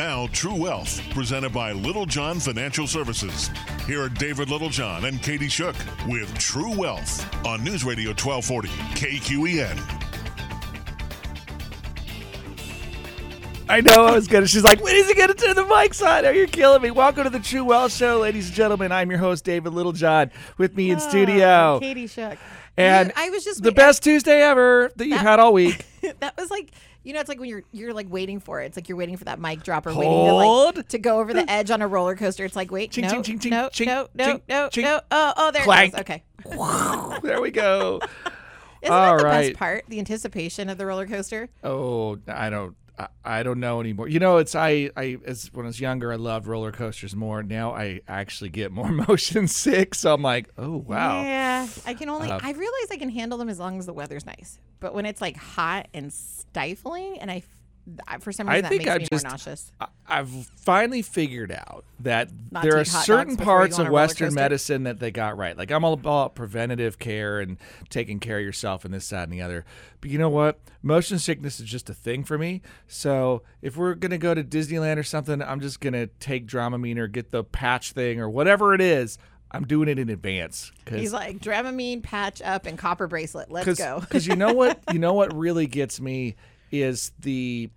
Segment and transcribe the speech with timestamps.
[0.00, 3.50] Now, True Wealth, presented by Littlejohn Financial Services.
[3.86, 5.76] Here are David Littlejohn and Katie Shook
[6.08, 9.76] with True Wealth on News Radio 1240 KQEN.
[13.68, 14.46] I know I was gonna.
[14.46, 16.24] She's like, when is he gonna turn the mics on?
[16.24, 16.90] Are you killing me?
[16.90, 18.92] Welcome to the True Wealth Show, ladies and gentlemen.
[18.92, 20.30] I'm your host, David Littlejohn.
[20.56, 22.38] With me in ah, studio, Katie Shook.
[22.78, 25.84] and I was just the wa- best Tuesday ever that you've had all week.
[26.20, 26.70] that was like
[27.02, 28.66] you know, it's like when you're you're like waiting for it.
[28.66, 31.32] It's like you're waiting for that mic drop or waiting to like to go over
[31.32, 32.44] the edge on a roller coaster.
[32.44, 34.84] It's like wait, Ching, no, ching, ching, ching, no, ching, no, no, ching, no, ching.
[34.84, 35.00] no.
[35.10, 35.94] Oh, oh, there Clank.
[35.94, 36.16] it goes.
[36.50, 37.20] Okay.
[37.22, 38.00] there we go.
[38.82, 39.46] Isn't All that the right.
[39.48, 39.84] best part?
[39.88, 41.48] The anticipation of the roller coaster.
[41.62, 42.74] Oh, I don't.
[43.00, 44.08] I, I don't know anymore.
[44.08, 44.90] You know, it's I.
[44.96, 47.42] I as when I was younger, I loved roller coasters more.
[47.42, 49.94] Now I actually get more motion sick.
[49.94, 51.22] So I'm like, oh wow.
[51.22, 52.30] Yeah, I can only.
[52.30, 54.58] Uh, I realize I can handle them as long as the weather's nice.
[54.80, 57.42] But when it's like hot and stifling, and I-
[58.20, 59.72] for some I reason that think makes I've me just- more nauseous.
[59.80, 63.88] I- I've finally figured out that Not there are certain dogs before you parts of
[63.90, 65.56] Western medicine that they got right.
[65.56, 67.58] Like I'm all about preventative care and
[67.90, 69.64] taking care of yourself and this, that, and the other.
[70.00, 70.58] But you know what?
[70.82, 72.60] Motion sickness is just a thing for me.
[72.88, 77.06] So if we're gonna go to Disneyland or something, I'm just gonna take Dramamine or
[77.06, 79.16] get the patch thing or whatever it is.
[79.52, 80.70] I'm doing it in advance.
[80.84, 83.50] 'cause- He's like Dramamine, patch up, and copper bracelet.
[83.50, 84.00] Let's go.
[84.00, 86.34] because you know what you know what really gets me
[86.70, 87.70] is the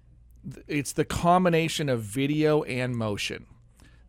[0.68, 3.46] it's the combination of video and motion.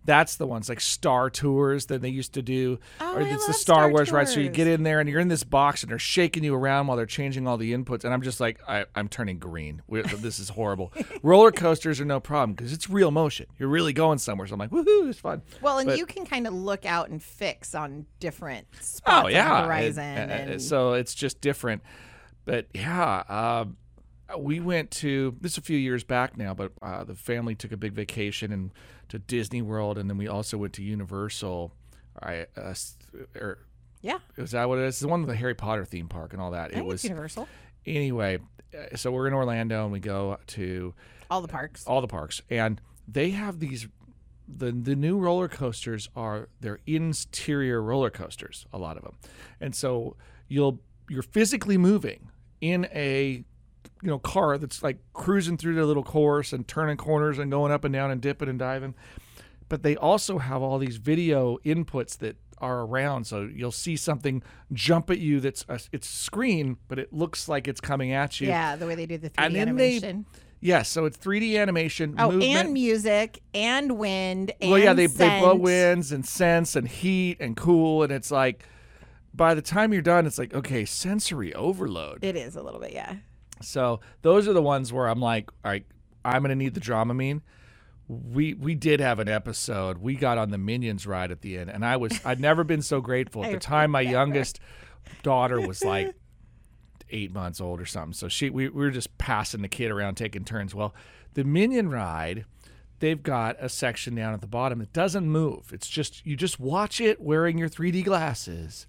[0.06, 3.54] That's the ones like Star Tours that they used to do, Oh, or it's the
[3.54, 4.28] Star Star Wars ride.
[4.28, 6.88] So you get in there and you're in this box and they're shaking you around
[6.88, 9.80] while they're changing all the inputs, and I'm just like, I, I'm turning green.
[9.86, 10.92] we this is horrible.
[11.22, 13.46] Roller coasters are no problem because it's real motion.
[13.58, 14.46] You're really going somewhere.
[14.46, 15.40] So I'm like, woohoo, it's fun.
[15.62, 19.28] Well, and But- you can kind of look out and fix on different spots Oh
[19.28, 20.02] yeah, on the horizon.
[20.04, 21.82] uh, and so it's just different.
[22.44, 23.64] But yeah, uh,
[24.38, 27.72] we went to this is a few years back now, but uh, the family took
[27.72, 28.70] a big vacation and
[29.08, 31.72] to Disney World, and then we also went to Universal.
[32.22, 32.74] I uh,
[33.38, 33.58] or
[34.00, 34.94] yeah, is that what it is?
[34.94, 36.70] It's the one with the Harry Potter theme park and all that.
[36.74, 37.48] I It was Universal.
[37.86, 38.38] anyway.
[38.74, 40.94] uh, So we're in Orlando and we go to
[41.30, 41.86] All the parks.
[41.86, 43.88] all the parks, and they have these.
[44.46, 49.16] The the new roller coasters are they're interior roller coasters, a lot of them,
[49.60, 50.16] and so
[50.48, 52.28] you'll you're physically moving
[52.60, 53.44] in a
[54.04, 57.72] you know car that's like cruising through the little course and turning corners and going
[57.72, 58.94] up and down and dipping and diving,
[59.68, 64.42] but they also have all these video inputs that are around so you'll see something
[64.72, 68.46] jump at you that's a, it's screen but it looks like it's coming at you
[68.46, 70.26] Yeah, the way they do the 3D and then they animation.
[70.60, 72.14] Yes, so it's 3D animation.
[72.16, 72.52] oh, movement.
[72.54, 74.52] and music and wind.
[74.62, 78.30] And well, yeah, they, they blow winds and sense and heat and cool, and it's
[78.30, 78.64] like
[79.34, 82.24] by the time you're done, it's like okay, sensory overload.
[82.24, 83.16] It is a little bit, yeah.
[83.60, 85.86] So those are the ones where I'm like, all right,
[86.24, 87.42] I'm gonna need the Dramamine.
[88.08, 89.98] We we did have an episode.
[89.98, 92.82] We got on the Minions ride at the end, and I was I'd never been
[92.82, 93.44] so grateful.
[93.44, 94.60] At the time, my youngest
[95.22, 96.14] daughter was like
[97.10, 98.12] eight months old or something.
[98.12, 100.74] So she we, we were just passing the kid around, taking turns.
[100.74, 100.94] Well,
[101.34, 102.44] the Minion ride,
[103.00, 105.72] they've got a section down at the bottom that doesn't move.
[105.72, 108.86] It's just you just watch it wearing your 3D glasses.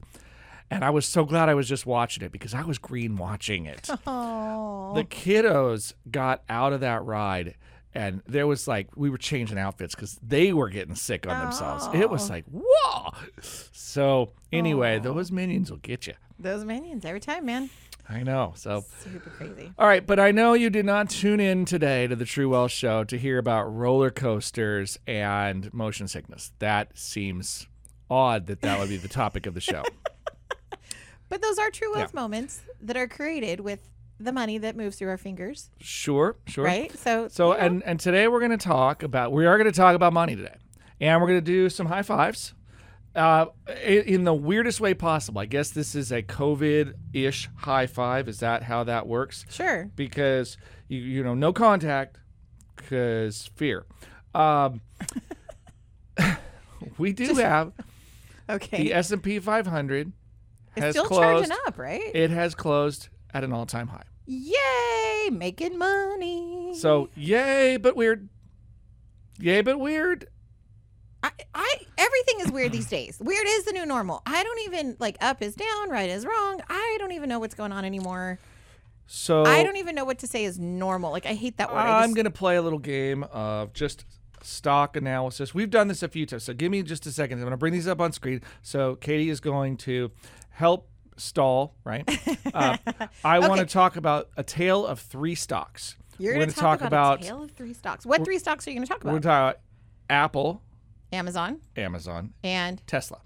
[0.72, 3.66] And I was so glad I was just watching it because I was green watching
[3.66, 3.90] it.
[4.08, 7.56] Oh, the kiddos got out of that ride
[7.94, 11.88] and there was like we were changing outfits because they were getting sick on themselves.
[11.94, 13.12] It was like whoa!
[13.42, 17.70] So anyway those minions will get you those minions every time, man.
[18.10, 19.72] i know so Super crazy.
[19.80, 22.72] all right but i know you did not tune in today to the true wealth
[22.72, 26.52] show to hear about roller coasters and motion sickness.
[26.60, 27.68] That seems
[28.10, 29.84] odd that that would be the topic of the show
[31.30, 32.00] But those are true Yeah.
[32.00, 36.64] wealth moments that are created with the money that moves through our fingers, sure sure
[36.64, 36.98] right?
[36.98, 39.70] So, So you know, and and today we're going to talk about we are going
[39.72, 40.56] to talk about money today,
[41.02, 42.54] and we're going to do some high fives,
[43.14, 43.48] uh,
[43.84, 45.42] in the weirdest way possible.
[45.42, 48.30] I guess this is a COVID-ish high five.
[48.30, 49.46] Is that how that works?
[49.50, 49.90] sure.
[49.98, 50.56] Because
[50.88, 52.18] you you know no contact,
[52.78, 53.86] because fear.
[54.34, 54.80] Um,
[56.98, 57.74] we do have
[58.50, 58.78] Okay.
[58.78, 60.12] the S and P 500
[60.76, 61.50] it's has still closed.
[61.50, 62.02] charging up, right?
[62.14, 64.04] It has closed at an all-time high.
[64.26, 66.74] Yay, making money.
[66.78, 68.28] So yay, but weird.
[69.40, 70.28] Yay, but weird.
[71.24, 73.18] I, I everything is weird these days.
[73.20, 74.22] Weird is the new normal.
[74.26, 76.62] I don't even like up is down, right is wrong.
[76.70, 78.40] I don't even know what's going on anymore.
[79.08, 81.12] So I don't even know what to say is normal.
[81.12, 81.80] Like I hate that word.
[81.80, 84.06] I'm just- going to play a little game of just
[84.42, 85.54] stock analysis.
[85.54, 87.40] We've done this a few times, so give me just a second.
[87.40, 88.42] I'm going to bring these up on screen.
[88.62, 90.12] So Katie is going to
[90.56, 92.10] help stall, right?
[92.56, 92.78] Uh,
[93.22, 95.98] I want to talk about a tale of three stocks.
[96.18, 98.06] You're going gonna talk, talk about, about- a tale of three stocks.
[98.06, 99.12] What three stocks are you going to talk about?
[99.12, 99.30] We're about?
[99.30, 100.62] talking about Apple,
[101.12, 103.20] Amazon Amazon, and Tesla.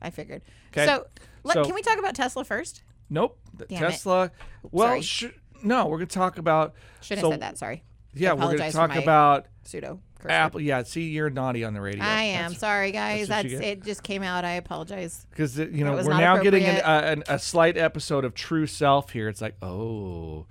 [0.00, 0.42] I figured.
[0.70, 0.86] 'Kay.
[0.86, 1.06] So,
[1.42, 2.84] let, So- can we talk about Tesla first?
[3.10, 3.36] Nope.
[3.56, 3.78] Damn it.
[3.90, 4.30] Tesla.
[4.70, 5.24] Well, sh-
[5.64, 6.74] no, we're going to talk about.
[7.00, 7.58] Shouldn't so, have said that.
[7.58, 7.82] Sorry.
[8.14, 10.00] Yeah, we're going to talk about Pseudo.
[10.18, 10.32] Curse word.
[10.32, 10.60] Apple.
[10.60, 12.02] Yeah, see, you're naughty on the radio.
[12.04, 13.28] I am sorry, guys.
[13.28, 13.84] that's what That's, you it.
[13.84, 14.44] Just came out.
[14.44, 15.26] I apologize.
[15.30, 17.08] Because uh, you know was we're not now getting an, appropriate.
[17.08, 19.28] a, an, a slight episode of True Self here.
[19.28, 20.46] It's like, oh,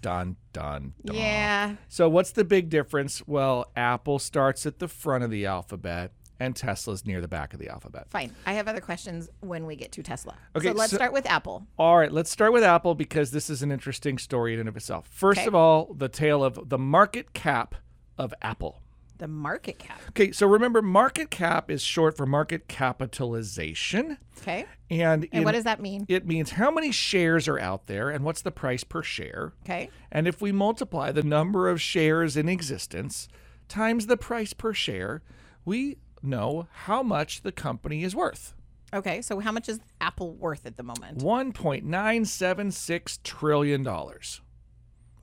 [0.00, 1.16] dun dun dun.
[1.16, 1.76] Yeah.
[1.88, 3.22] So what's the big difference?
[3.26, 7.60] Well, Apple starts at the front of the alphabet, and Tesla's near the back of
[7.60, 8.08] the alphabet.
[8.10, 8.34] Fine.
[8.44, 10.34] I have other questions when we get to Tesla.
[10.56, 11.66] Okay, So let's so- start with Apple.
[11.78, 14.76] All right, let's start with Apple because this is an interesting story in and of
[14.76, 15.08] itself.
[15.10, 15.46] First Okay.
[15.48, 17.74] of all, the tale of the market cap
[18.18, 18.80] of Apple.
[19.18, 20.00] The market cap.
[20.10, 24.66] Okay, so remember, market cap is short for market capitalization, Okay.
[24.90, 26.04] and, And in- what does that mean?
[26.08, 29.52] it means how many shares are out there and what's the price per share.
[29.64, 29.88] Okay.
[30.10, 33.28] And if we multiply the number of shares in existence
[33.68, 35.22] times the price per share,
[35.64, 38.52] we know how much the company is worth.
[38.92, 39.22] Okay.
[39.22, 41.18] So how much is Apple worth at the moment?
[41.18, 43.86] $1.976 trillion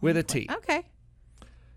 [0.01, 0.47] with a T.
[0.49, 0.87] Okay.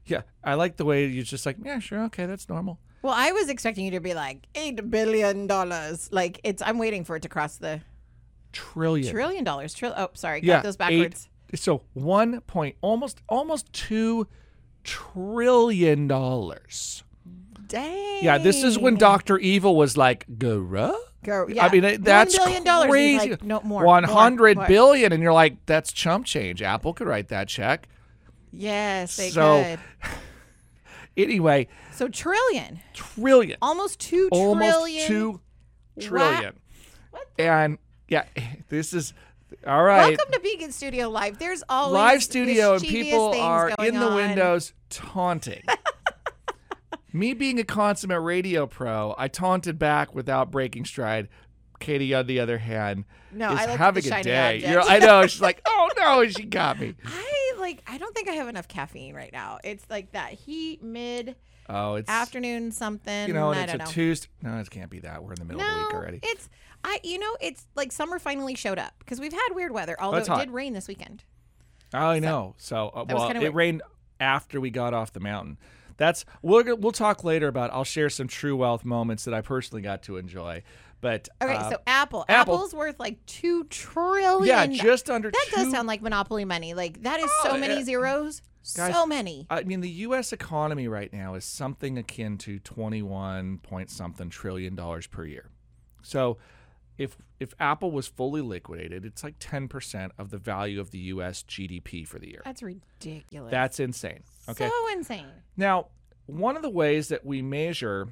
[0.07, 2.79] Yeah, I like the way you're just like, yeah, sure, okay, that's normal.
[3.03, 6.09] Well, I was expecting you to be like eight billion dollars.
[6.13, 6.63] Like it's.
[6.63, 7.83] I'm waiting for it to cross the
[8.53, 9.11] Trillion.
[9.13, 9.75] trillion dollars.
[9.75, 9.93] Trill.
[9.97, 10.41] Oh, sorry.
[10.41, 11.29] Got yeah, those eight- backwards.
[11.55, 14.27] so one point almost almost two
[14.85, 17.03] trillion dollars.
[17.67, 18.23] Dang.
[18.23, 21.65] Yeah, this is when Doctor Evil was like, "Gura." Go, yeah.
[21.65, 22.89] I mean, that's $1 billion.
[22.91, 23.31] Crazy.
[23.31, 23.83] Like, no more.
[23.85, 27.89] One hundred billion, and you're like, "That's chump change." Apple could write that check.
[28.57, 30.11] Yes, they So, could.
[31.17, 35.07] Anyway, So trillion, trillion, almost two almost trillion.
[35.07, 35.41] two
[36.01, 36.59] trillion,
[37.13, 37.79] What and
[38.09, 38.25] yeah,
[38.69, 39.15] this is
[39.65, 40.09] all right.
[40.19, 41.39] Welcome to Beacon Studio Live.
[41.39, 44.15] There's always live studio and mischievous people things are in the on.
[44.17, 45.63] windows taunting.
[47.13, 51.29] Me being a consummate radio pro, I taunted back without breaking stride.
[51.79, 54.65] Katie, on the other hand, No, is I like having the a shiny day.
[54.69, 55.27] You're, I know.
[55.29, 56.95] She's like, oh no, she got me.
[57.05, 57.34] I
[57.77, 57.83] like.
[57.87, 59.59] I don't think I have enough caffeine right now.
[59.65, 61.37] It's like that heat mid
[61.69, 63.27] Oh, it's afternoon something.
[63.29, 63.91] you know, and I it's don't a know.
[63.91, 64.29] Tuesday.
[64.43, 65.23] No, it can't be that.
[65.25, 66.21] We're in the middle of the week already.
[66.23, 66.49] it's
[66.85, 67.01] I.
[67.03, 69.97] You know, it's like summer finally showed up because we've had weird weather.
[69.99, 70.41] Although it's it hot.
[70.41, 71.25] did rain this weekend.
[71.93, 72.55] I know.
[72.59, 73.55] So, uh, was well, kinda it weird.
[73.55, 73.83] rained
[74.21, 75.59] after we got off the mountain.
[75.97, 77.71] That's we'll we'll talk later about.
[77.73, 80.63] I'll share some true wealth moments that I personally got to enjoy.
[81.05, 82.25] But Okay, uh, so Apple.
[82.31, 82.55] Apple.
[82.55, 84.47] Apple's worth like two trillion.
[84.49, 86.73] yeah, just under that two does sound like monopoly money.
[86.73, 87.85] Like that is Oh, so many yeah.
[87.85, 88.41] zeros.
[88.75, 89.47] Guys, so many.
[89.51, 90.33] I mean, the U.S.
[90.33, 95.51] economy right now is something akin to twenty-one point something trillion dollars per year.
[96.01, 96.39] So,
[96.97, 100.99] if if Apple was fully liquidated, it's like ten percent of the value of the
[101.01, 101.43] U.S.
[101.47, 102.41] GDP for the year.
[102.47, 103.51] That's ridiculous.
[103.51, 104.21] That's insane.
[104.49, 104.67] Okay.
[104.71, 105.27] so insane.
[105.59, 105.89] Now,
[106.25, 108.09] one of the ways that we measure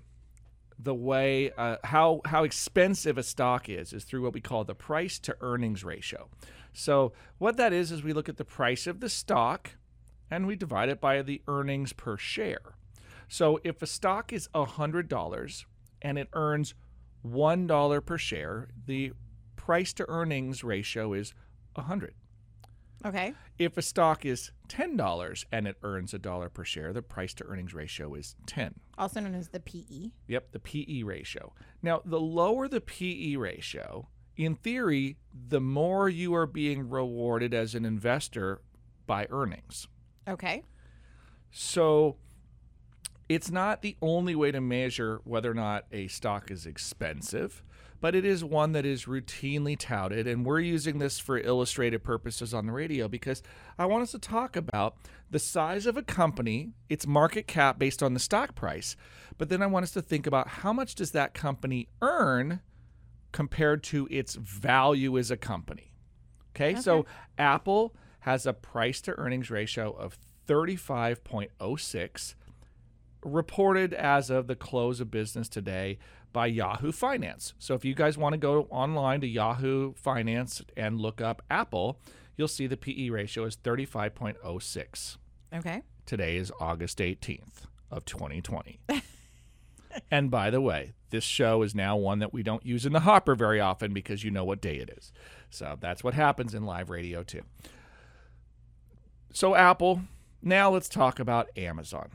[0.83, 4.75] the way uh, how how expensive a stock is is through what we call the
[4.75, 6.29] price to earnings ratio.
[6.73, 9.73] So what that is is we look at the price of the stock
[10.31, 12.77] and we divide it by the earnings per share.
[13.29, 15.65] So if a stock is $100
[16.01, 16.75] and it earns
[17.27, 19.13] $1 per share, the
[19.57, 21.35] price to earnings ratio is
[21.75, 22.15] 100.
[23.05, 23.35] Okay.
[23.59, 27.45] If a stock is $10 and it earns a dollar per share, the price to
[27.45, 28.75] earnings ratio is 10.
[28.99, 29.61] Also known as the.
[29.61, 30.11] PE.
[30.29, 31.53] Yep, the PE ratio.
[31.83, 35.17] Now, the lower the PE ratio, in theory,
[35.49, 38.63] the more you are being rewarded as an investor
[39.07, 39.89] by earnings.
[40.29, 40.63] Okay.
[41.51, 42.17] So
[43.29, 47.63] it's not the only way to measure whether or not a stock is expensive,
[48.03, 50.27] but it is one that is routinely touted.
[50.27, 53.45] And we're using this for illustrative purposes on the radio because
[53.79, 54.97] I want us to talk about
[55.31, 58.97] the size of a company, its market cap based on the stock price.
[59.39, 62.61] But then I want us to think about how much does that company earn
[63.31, 65.95] compared to its value as a company.
[66.57, 67.07] Okay, so
[67.39, 70.19] Apple has a price to earnings ratio of
[70.49, 72.35] 35.06,
[73.25, 75.99] reported as of the close of business today
[76.33, 77.55] by Yahoo Finance.
[77.59, 82.01] So if you guys want to go online to Yahoo Finance and look up Apple,
[82.37, 85.17] you'll see the PE ratio is 35.06.
[85.55, 85.83] Okay.
[86.07, 88.81] Today is August 18th of 2020.
[90.11, 93.01] and by the way, this show is now one that we don't use in the
[93.01, 95.13] hopper very often because you know what day it is.
[95.51, 97.43] So that's what happens in live radio too.
[99.33, 100.03] So Apple,
[100.43, 102.11] now let's talk about Amazon.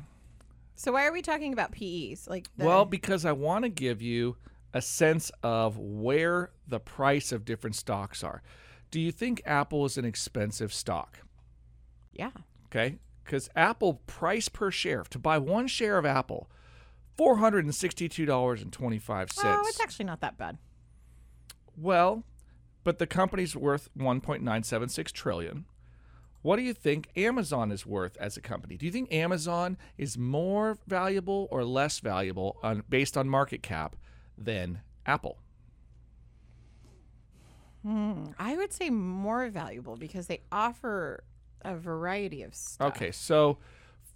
[0.77, 2.27] So why are we talking about PEs?
[2.27, 4.38] Like the, Well, because I want to give you
[4.74, 8.43] a sense of where the price of different stocks are.
[8.91, 11.19] Do you think Apple is an expensive stock?
[12.13, 12.31] yeah.
[12.67, 13.00] Okay.
[13.24, 16.50] because Apple price per share to buy one share of Apple,
[17.17, 19.60] four hundred and sixty-two dollars and twenty-five cents.
[19.62, 20.57] Oh, it's actually not that bad.
[21.75, 22.24] Well,
[22.84, 25.65] but the company's worth 1.976 trillion.
[26.47, 28.77] What do you think Amazon is worth as a company?
[28.77, 33.97] Do you think Amazon is more valuable or less valuable on, based on market cap
[34.37, 35.39] than Apple?
[37.83, 41.25] Hmm, I would say more valuable because they offer
[41.65, 42.95] a variety of stuff.
[42.95, 43.57] Okay, so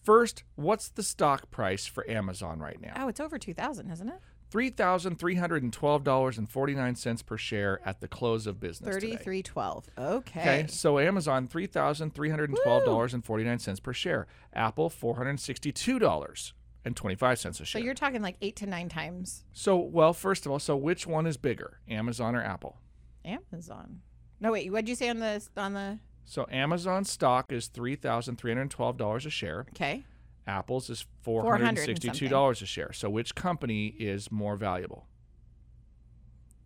[0.05, 2.93] first, what's the stock price for Amazon right now?
[2.95, 4.21] Oh, it's over 2000 isn't it?
[4.51, 9.85] $3,312.49 per share at the close of business 3312.
[9.97, 10.39] Okay.
[10.41, 13.93] Okay, so Amazon three thousand three hundred and twelve dollars and forty nine cents per
[13.93, 14.27] share.
[14.53, 16.53] Apple four hundred sixty two dollars
[16.83, 17.79] and twenty five cents a share.
[17.79, 21.05] So you're talking like 8 to 9 times So, well, first of all, so which
[21.05, 22.77] one is bigger, Amazon or Apple?
[23.23, 24.01] Amazon.
[24.39, 28.37] No, wait, what'd you say on the on the So Amazon stock is three thousand
[28.37, 29.65] three hundred twelve dollars a share.
[29.75, 30.03] Okay.
[30.51, 32.29] Apple's is four hundred 400 and and sixty two something.
[32.29, 32.91] dollars a share.
[32.93, 35.07] So which company is more valuable?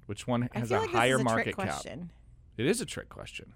[0.08, 1.68] Which one has a like higher a market cap?
[1.68, 2.12] question.
[2.58, 3.54] It is a trick question.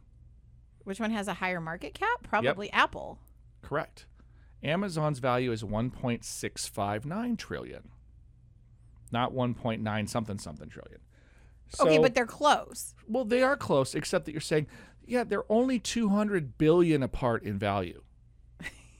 [0.83, 2.24] Which one has a higher market cap?
[2.24, 3.19] Probably Apple.
[3.62, 4.05] Correct.
[4.63, 7.89] Amazon's value is 1.659 trillion.
[9.12, 11.00] Not 1.9 something something trillion.
[11.79, 12.93] okay, but they're close.
[13.07, 14.67] well, they are close except that you're saying
[15.05, 18.03] yeah, they're only 200 billion apart in value.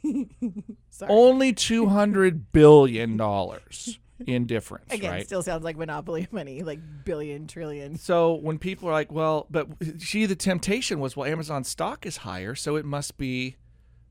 [0.92, 1.12] Sorry.
[1.12, 5.26] Only 200 billion dollars in difference, Again, right?
[5.26, 7.98] still sounds like monopoly money, like billion, trillion.
[7.98, 9.68] So when people are like, well, but
[10.00, 13.56] see, the temptation was, well, Amazon stock is higher, so it must be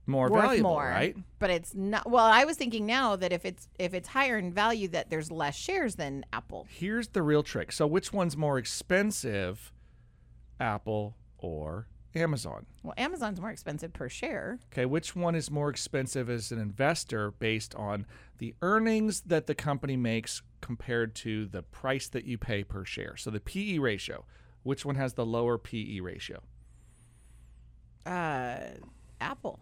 [0.07, 1.15] more Worth valuable, more, right?
[1.39, 2.11] But it's not.
[2.11, 5.31] Well, I was thinking now that if it's if it's higher in value, that there's
[5.31, 6.67] less shares than Apple.
[6.71, 7.73] Here's the real trick.
[7.73, 9.71] So which one's more expensive,
[10.59, 12.67] Apple or Amazon?
[12.83, 14.59] Well, Amazon's more expensive per share.
[14.73, 18.07] Okay, which one is more expensive as an investor based on
[18.39, 23.17] the earnings that the company makes compared to the price that you pay per share?
[23.17, 24.25] So the PE ratio,
[24.63, 26.41] which one has the lower PE ratio?
[28.07, 28.57] Uh,
[29.21, 29.61] Apple.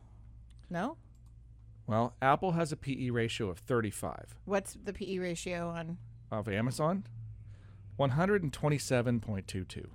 [0.71, 0.97] No.
[1.87, 4.37] Well, Apple has a PE ratio of 35.
[4.45, 5.99] What's the PE ratio on?
[6.31, 7.05] Of Amazon,
[7.99, 9.87] 127.22.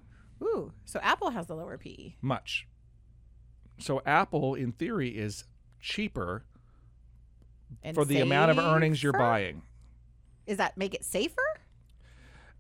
[0.42, 1.78] Ooh, so Apple has the lower.
[1.78, 2.14] PE.
[2.22, 2.68] Much.
[3.80, 5.46] So Apple, in theory, is
[5.80, 6.44] cheaper
[7.84, 9.64] And for the amount of earnings you're buying.
[10.46, 11.42] Is that make it safer?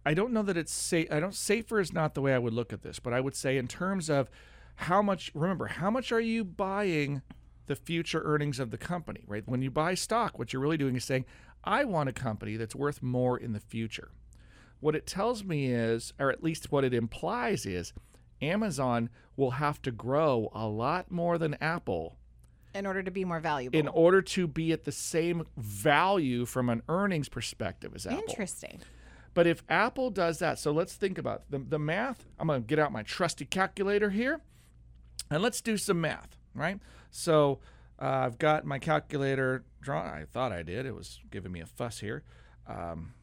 [0.05, 1.11] I don't know that it's safe.
[1.11, 3.35] I don't safer is not the way I would look at this, but I would
[3.35, 4.29] say in terms of
[4.75, 5.31] how much.
[5.35, 7.21] Remember, how much are you buying
[7.67, 9.23] the future earnings of the company?
[9.27, 9.43] Right.
[9.45, 11.25] When you buy stock, what you're really doing is saying,
[11.63, 14.09] I want a company that's worth more in the future.
[14.81, 17.93] What it tells me is, or at least what it implies is,
[18.41, 22.17] Amazon will have to grow a lot more than Apple
[22.73, 23.77] In order to be more valuable.
[23.79, 28.19] in order to be at the same value from an earnings perspective as Apple.
[28.27, 28.81] Interesting.
[29.33, 32.25] But if Apple does that, so let's think about the, the math.
[32.39, 34.41] I'm going to get out my trusty calculator here
[35.29, 36.79] and let's do some math, right?
[37.11, 37.59] So
[38.01, 40.07] uh, I've got my calculator drawn.
[40.07, 40.85] I thought I did.
[40.85, 42.23] It was giving me a fuss here.
[42.67, 43.13] Um,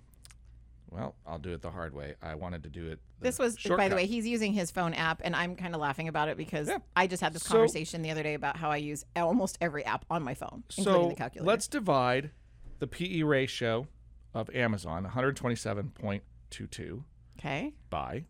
[0.90, 2.14] well, I'll do it the hard way.
[2.22, 3.00] I wanted to do it.
[3.20, 6.08] This was, by the way, he's using his phone app, and I'm kind of laughing
[6.08, 6.78] about it because Yeah.
[6.96, 9.84] I just had this So- conversation the other day about how I use almost every
[9.84, 11.46] app on my phone, including so the calculator.
[11.46, 12.30] let's divide
[12.78, 13.88] the PE ratio
[14.34, 17.04] of Amazon, 127.22,
[17.38, 17.74] okay.
[17.90, 18.24] by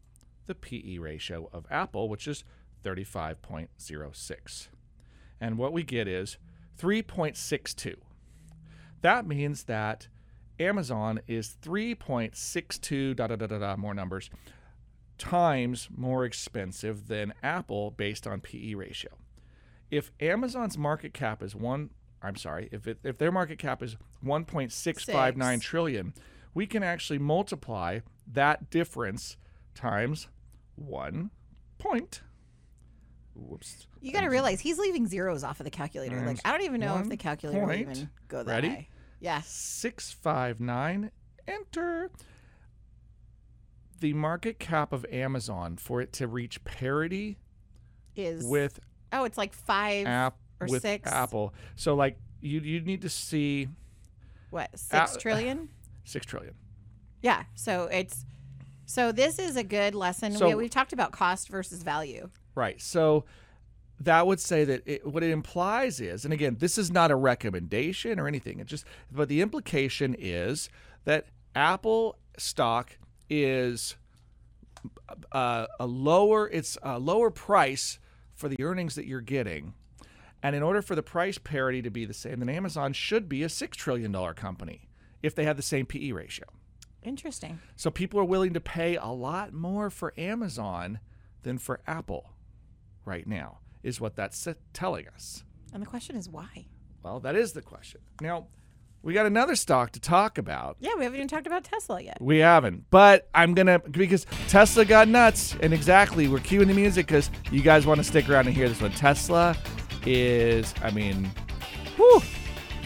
[0.47, 2.45] the PE ratio of Apple, which is
[2.83, 4.69] 35.06.
[5.41, 6.39] And what we get is
[6.79, 7.97] 3.62.
[9.03, 10.09] That means that
[10.61, 14.31] Amazon is 3.62 da da da da da more numbers
[15.19, 19.11] times more expensive than Apple based on PE ratio.
[19.91, 21.91] If Amazon's market cap is one,
[22.23, 26.15] I'm sorry, if it, if their market cap is 1.659 trillion,
[26.55, 28.01] we can actually multiply
[28.33, 29.37] that difference
[29.75, 30.29] times
[30.77, 31.31] one
[31.79, 32.23] point.
[33.35, 33.87] Whoops.
[34.01, 36.21] You got to um, realize he's leaving zeros off of the calculator.
[36.27, 37.81] Like I don't even know if the calculator will point.
[37.81, 38.69] even go that Ready?
[38.69, 38.89] high.
[39.21, 39.41] Yeah.
[39.45, 41.11] 659
[41.47, 42.11] enter
[44.01, 47.37] the market cap of Amazon for it to reach parity
[48.15, 48.79] Is with
[49.13, 51.11] oh, it's like five app or with six.
[51.11, 51.53] Apple.
[51.77, 53.69] So like you you need to see
[54.51, 55.69] what six Uh, trillion?
[56.05, 56.55] 6 trillion.
[57.21, 57.43] Yeah.
[57.55, 58.25] So it's
[58.87, 60.33] so this is a good lesson.
[60.33, 62.31] So- we, we've talked about cost versus value.
[62.55, 62.81] Right.
[62.81, 63.25] So
[64.01, 67.17] that would say that it, what it implies is, and again, this is not a
[67.17, 68.61] recommendation or anything.
[68.61, 70.69] It just, but the implication is
[71.05, 72.97] that Apple stock
[73.29, 73.97] is
[75.33, 77.99] uh, a lower, it's a lower price
[78.35, 79.75] for the earnings that you're getting,
[80.43, 83.43] And in order for the price parity to be the same, then Amazon should be
[83.43, 84.89] a $6 trillion company
[85.23, 86.47] if they had the same PE ratio.
[87.03, 87.59] Interesting.
[87.75, 91.01] So people are willing to pay a lot more for Amazon
[91.43, 92.31] than for Apple
[93.05, 95.43] right now, is what that's telling us.
[95.73, 96.67] And the question is why?
[97.03, 98.01] Well, that is the question.
[98.21, 98.47] Now,
[99.03, 100.77] we got another stock to talk about.
[100.81, 102.19] Yeah, we haven't even talked about Tesla yet.
[102.21, 107.07] We haven't, but I'm gonna because Tesla got nuts, and exactly we're cueing the music
[107.07, 108.91] because you guys want to stick around and hear this one.
[108.93, 109.57] Tesla
[110.05, 111.31] is, I mean,
[111.97, 112.21] whew,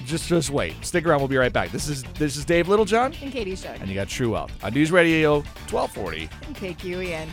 [0.04, 1.20] just just wait, stick around.
[1.20, 1.70] We'll be right back.
[1.72, 3.80] This is this is Dave Littlejohn, And Katie Shook.
[3.80, 5.36] and you got True Wealth on News Radio
[5.70, 6.28] 1240.
[6.46, 7.28] And KQEN.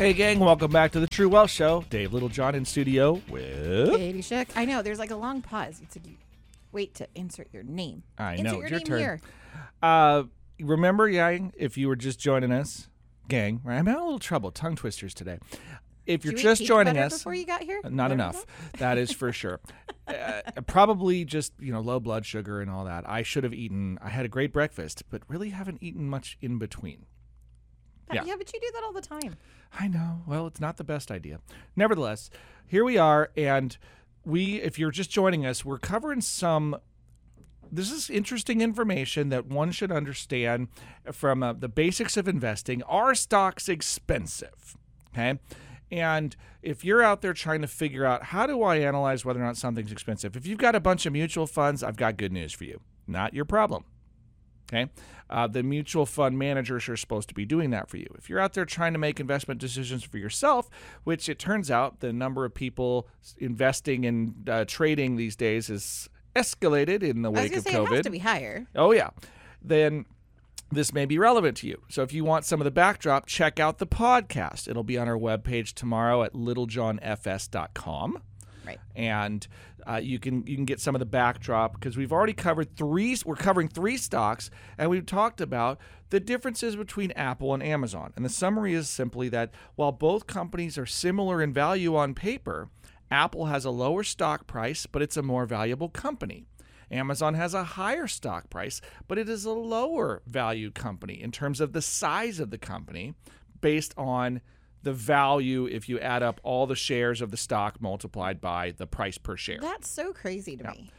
[0.00, 1.84] Hey gang, welcome back to the True Wealth Show.
[1.90, 3.94] Dave Littlejohn in studio with.
[3.94, 4.48] Katie Shook.
[4.56, 5.78] I know, there's like a long pause.
[5.82, 6.16] It's like you
[6.72, 8.04] wait to insert your name.
[8.16, 8.98] I insert know, your it's your name turn.
[8.98, 9.20] here.
[9.82, 10.22] Uh,
[10.58, 12.88] remember, gang, if you were just joining us,
[13.28, 13.76] gang, right?
[13.76, 15.38] I'm having a little trouble, tongue twisters today.
[16.06, 17.82] If you're you just joining us, before you got here?
[17.84, 18.46] not enough.
[18.78, 19.60] That is for sure.
[20.08, 23.06] Uh, probably just you know low blood sugar and all that.
[23.06, 23.98] I should have eaten.
[24.00, 27.04] I had a great breakfast, but really haven't eaten much in between.
[28.14, 28.24] Yeah.
[28.24, 28.34] Yeah.
[28.36, 29.36] but you do that all the time.
[29.78, 30.22] I know.
[30.26, 31.40] Well, it's not the best idea.
[31.76, 32.30] Nevertheless,
[32.66, 33.76] here we are, and
[34.24, 36.76] we, if you're just joining us, we're covering some.
[37.72, 40.68] This is interesting information that one should understand
[41.12, 42.82] from uh, the basics of investing.
[42.82, 44.76] Are stocks expensive?
[45.12, 45.38] Okay.
[45.92, 49.44] And if you're out there trying to figure out how do I analyze whether or
[49.44, 52.52] not something's expensive, if you've got a bunch of mutual funds, I've got good news
[52.52, 52.80] for you.
[53.06, 53.84] Not your problem.
[54.72, 54.90] Okay.
[55.28, 58.06] Uh, the mutual fund managers are supposed to be doing that for you.
[58.16, 60.70] If you're out there trying to make investment decisions for yourself,
[61.04, 63.08] which it turns out the number of people
[63.38, 67.86] investing and uh, trading these days is escalated in the wake of say COVID.
[67.86, 68.66] it has to be higher.
[68.74, 69.10] Oh, yeah.
[69.62, 70.04] Then
[70.70, 71.82] this may be relevant to you.
[71.88, 74.68] So if you want some of the backdrop, check out the podcast.
[74.68, 78.22] It'll be on our webpage tomorrow at littlejohnfs.com
[78.70, 78.80] Right.
[78.96, 79.46] and
[79.88, 83.16] uh, you can you can get some of the backdrop because we've already covered three.
[83.24, 85.78] We're covering three stocks, and we've talked about
[86.10, 88.12] the differences between Apple and Amazon.
[88.16, 92.68] And the summary is simply that while both companies are similar in value on paper,
[93.10, 96.44] Apple has a lower stock price, but it's a more valuable company.
[96.90, 101.60] Amazon has a higher stock price, but it is a lower value company in terms
[101.60, 103.14] of the size of the company
[103.60, 104.40] based on
[104.82, 108.86] the value if you add up all the shares of the stock multiplied by the
[108.86, 109.58] price per share.
[109.60, 110.90] That's so crazy to me.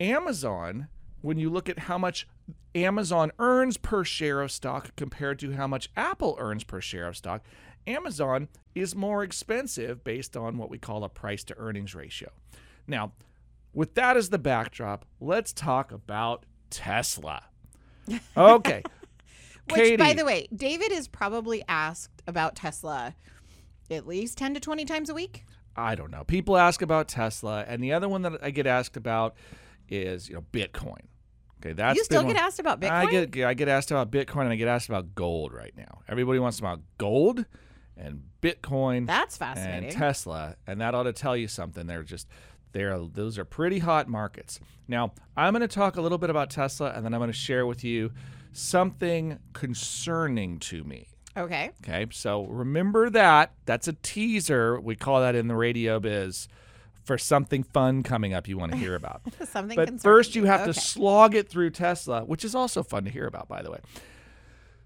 [0.00, 0.88] Amazon,
[1.20, 2.26] when you look at how much
[2.74, 7.16] Amazon earns per share of stock compared to how much Apple earns per share of
[7.16, 7.42] stock,
[7.86, 12.30] Amazon is more expensive based on what we call a price to earnings ratio.
[12.86, 13.12] Now,
[13.72, 17.44] with that as the backdrop, let's talk about Tesla.
[18.38, 18.82] Okay.
[19.72, 23.14] Which, by the way, David is probably asked about Tesla
[23.90, 25.44] at least 10 to 20 times a week.
[25.76, 26.24] I don't know.
[26.24, 29.36] People ask about Tesla, and the other one that I get asked about
[29.88, 31.06] is you know Bitcoin.
[31.60, 32.90] Okay, that's you still get one- asked about Bitcoin?
[32.90, 36.00] I get I get asked about Bitcoin, and I get asked about gold right now.
[36.08, 37.46] Everybody wants about gold
[37.96, 39.84] and Bitcoin That's fascinating.
[39.84, 39.92] and.
[39.92, 41.86] Tesla, and that ought to tell you something.
[41.86, 42.28] They're just
[42.72, 44.60] they're those are pretty hot markets.
[44.86, 47.36] Now I'm going to talk a little bit about Tesla, and then I'm going to
[47.36, 48.12] share with you
[48.52, 51.08] something concerning to me.
[51.36, 51.70] okay.
[51.82, 53.52] Okay, so remember that.
[53.64, 54.80] That's a teaser.
[54.80, 56.48] We call that in the radio biz
[57.04, 59.22] for something fun coming up you want to hear about.
[59.44, 63.04] Something but concerning first, you have to slog it through Tesla, which is also fun
[63.04, 63.78] to hear about, by the way.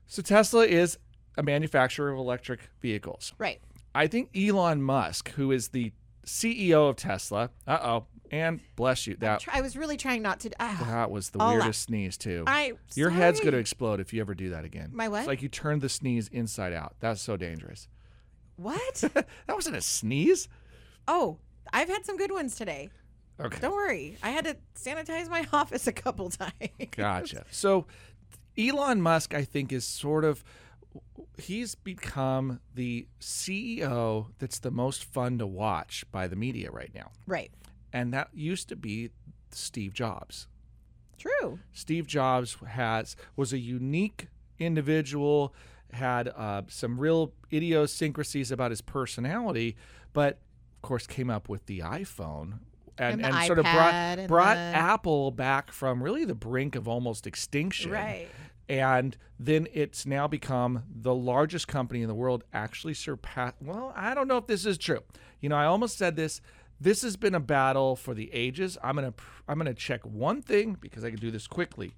[0.07, 0.98] So, Tesla is
[1.37, 3.33] a manufacturer of electric vehicles.
[3.38, 3.61] Right.
[3.94, 5.92] I think Elon Musk, who is the
[6.27, 10.51] CEO of Tesla, uh oh, and bless you, that, I was really trying not to.
[10.59, 12.45] ah, that was the weirdest sneeze, too.
[12.47, 12.73] I.
[12.95, 14.90] Your head's going to explode if you ever do that again.
[14.92, 15.18] My what?
[15.21, 16.97] It's like you turned the sneeze inside out.
[17.01, 17.88] That's so dangerous.
[18.57, 18.95] What?
[19.14, 20.49] that wasn't a sneeze.
[21.07, 21.38] oh,
[21.73, 22.90] I've had some good ones today.
[23.40, 23.59] Okay.
[23.61, 24.16] Don't worry.
[24.23, 26.53] I had to sanitize my office a couple times.
[26.90, 27.45] Gotcha.
[27.51, 27.87] So
[28.59, 30.45] Elon Musk, I think, is sort of
[31.38, 37.11] he's become the CEO that's the most fun to watch by the media right now.
[37.27, 37.51] Right.
[37.92, 39.11] And that used to be
[39.50, 40.48] Steve Jobs.
[41.18, 41.59] True.
[41.72, 44.28] Steve Jobs has was a unique
[44.59, 45.55] individual,
[45.92, 49.76] had uh, some real idiosyncrasies about his personality,
[50.12, 50.38] but
[50.76, 52.59] of course came up with the iPhone
[52.98, 56.88] and, And the sort of brought brought the- Apple back from really the brink of
[56.88, 57.90] almost extinction.
[57.90, 58.28] Right.
[58.68, 63.57] And then it's now become the largest company in the world, actually surpassed.
[63.61, 65.00] Well, I don't know if this is true.
[65.40, 66.40] You know, I almost said this.
[66.83, 68.77] This has been a battle for the ages.
[68.83, 69.14] I'm gonna
[69.47, 71.95] I'm gonna check one thing because I can do this quickly.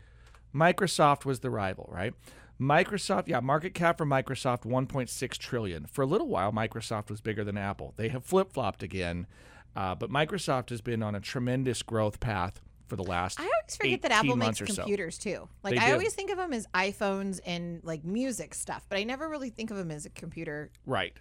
[0.55, 2.12] Microsoft was the rival, right?
[2.61, 5.87] Microsoft, yeah, market cap for Microsoft 1.6 trillion.
[5.87, 7.94] For a little while, Microsoft was bigger than Apple.
[7.97, 9.27] They have flip flopped again,
[9.75, 13.40] uh, but Microsoft has been on a tremendous growth path for the last.
[13.40, 14.83] I always forget that Apple makes or so.
[14.83, 15.49] computers too.
[15.64, 15.92] Like They I do.
[15.94, 19.70] always think of them as iPhones and like music stuff, but I never really think
[19.70, 20.70] of them as a computer.
[20.87, 21.16] Right.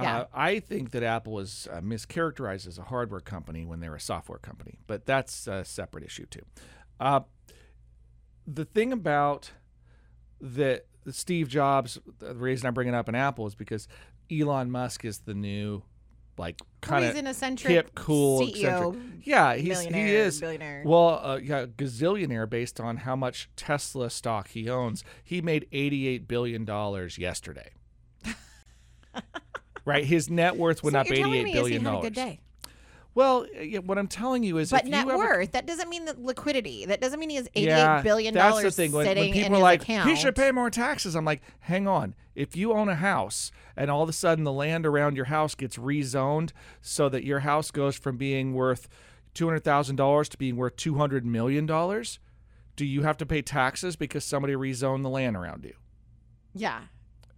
[0.00, 0.18] Yeah.
[0.18, 4.00] Uh, I think that Apple was uh, mischaracterized as a hardware company when they're a
[4.00, 6.42] software company, but that's a separate issue too.
[7.00, 7.20] Uh,
[8.46, 9.50] the thing about
[10.40, 13.88] the Steve Jobs, the reason I'm bringing up an Apple is because
[14.30, 15.82] Elon Musk is the new,
[16.36, 19.02] like, kind of eccentric hip, cool, CEO, eccentric.
[19.24, 20.40] Yeah, he's he is.
[20.40, 20.82] billionaire.
[20.86, 25.02] Well, uh, yeah, gazillionaire based on how much Tesla stock he owns.
[25.24, 27.70] He made eighty-eight billion dollars yesterday.
[29.84, 31.84] Right, his net worth went so up what you're telling eighty-eight me is he billion
[31.84, 32.38] dollars.
[33.14, 36.20] Well, yeah, what I'm telling you is, But net ever, worth, that doesn't mean that
[36.20, 36.84] liquidity.
[36.84, 38.92] That doesn't mean he has eighty-eight yeah, billion that's dollars the thing.
[38.92, 40.08] When, when people in are like, account.
[40.08, 41.16] he should pay more taxes.
[41.16, 42.14] I'm like, hang on.
[42.36, 45.56] If you own a house and all of a sudden the land around your house
[45.56, 48.88] gets rezoned so that your house goes from being worth
[49.34, 52.20] two hundred thousand dollars to being worth two hundred million dollars,
[52.76, 55.74] do you have to pay taxes because somebody rezoned the land around you?
[56.54, 56.82] Yeah.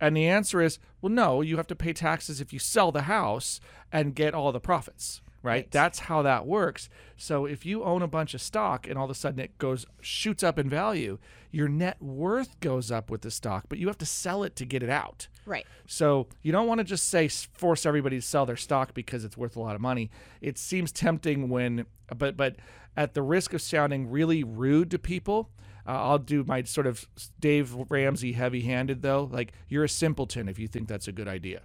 [0.00, 3.02] And the answer is, well, no, you have to pay taxes if you sell the
[3.02, 3.60] house
[3.92, 5.50] and get all the profits, right?
[5.50, 5.70] Right.
[5.70, 6.88] That's how that works.
[7.16, 9.86] So if you own a bunch of stock and all of a sudden it goes
[10.00, 11.18] shoots up in value,
[11.50, 14.64] your net worth goes up with the stock, but you have to sell it to
[14.64, 15.28] get it out.
[15.46, 15.66] Right.
[15.86, 19.36] So you don't want to just say force everybody to sell their stock because it's
[19.36, 20.10] worth a lot of money.
[20.40, 21.86] It seems tempting when,
[22.16, 22.56] but but
[22.96, 25.50] at the risk of sounding really rude to people,
[25.90, 27.08] uh, I'll do my sort of
[27.40, 29.28] Dave Ramsey heavy-handed though.
[29.30, 31.62] Like you're a simpleton if you think that's a good idea,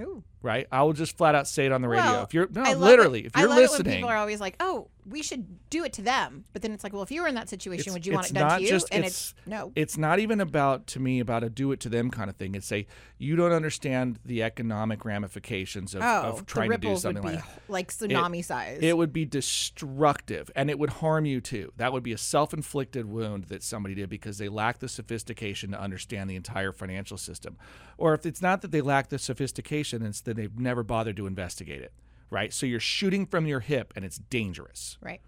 [0.00, 0.22] Ooh.
[0.42, 0.66] Right?
[0.72, 2.04] I will just flat out say it on the radio.
[2.04, 4.40] Well, if you're no, literally, it- if you're love It when listening, people are always
[4.40, 7.22] like, "Oh, we should do it to them," but then it's like, "Well, if you
[7.22, 9.46] were in that situation, would you want it done to you?" just- and it's- it's
[9.46, 9.72] no.
[9.74, 12.54] it's not even about to me about a do it to them kind of thing.
[12.54, 12.86] It's a
[13.20, 17.36] you don't understand the economic ramifications of, oh, of trying to do something would be
[17.36, 17.62] like that.
[17.72, 18.78] like tsunami size.
[18.80, 19.24] It would be
[19.72, 21.72] destructive and it would harm you too.
[21.76, 25.70] That would be a self inflicted wound that somebody did because they lack the sophistication
[25.72, 27.56] to understand the entire financial system.
[27.96, 31.26] Or if it's not that they lack the sophistication, it's that they've never bothered to
[31.26, 31.92] investigate it,
[32.30, 32.52] right?
[32.52, 34.98] So you're shooting from your hip and it's dangerous.
[35.00, 35.20] right.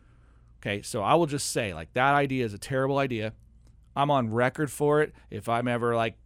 [0.62, 3.32] Okay, so I will just say, like, that idea is a terrible idea.
[3.96, 5.14] I'm on record for it.
[5.30, 6.18] If I'm ever like,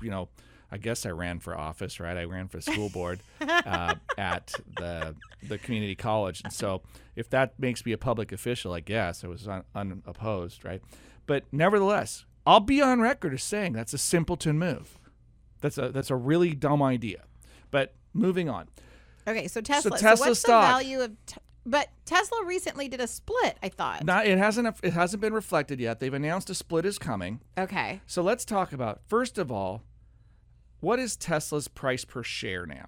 [0.00, 0.28] you know,
[0.70, 2.16] I guess I ran for office, right?
[2.16, 6.82] I ran for school board uh, at the the community college, and so
[7.16, 10.80] if that makes me a public official, I guess I was un- unopposed, right?
[11.26, 14.96] But nevertheless, I'll be on record as saying that's a simpleton move.
[15.60, 17.24] That's a that's a really dumb idea.
[17.70, 18.68] But moving on.
[19.28, 19.92] Okay, so Tesla.
[19.92, 20.62] So, Tesla what's stock.
[20.62, 21.26] the value of?
[21.26, 23.58] T- but Tesla recently did a split.
[23.62, 24.04] I thought.
[24.04, 26.00] Not it hasn't it hasn't been reflected yet.
[26.00, 27.40] They've announced a split is coming.
[27.58, 28.00] okay.
[28.06, 29.82] So let's talk about first of all,
[30.80, 32.86] what is Tesla's price per share now?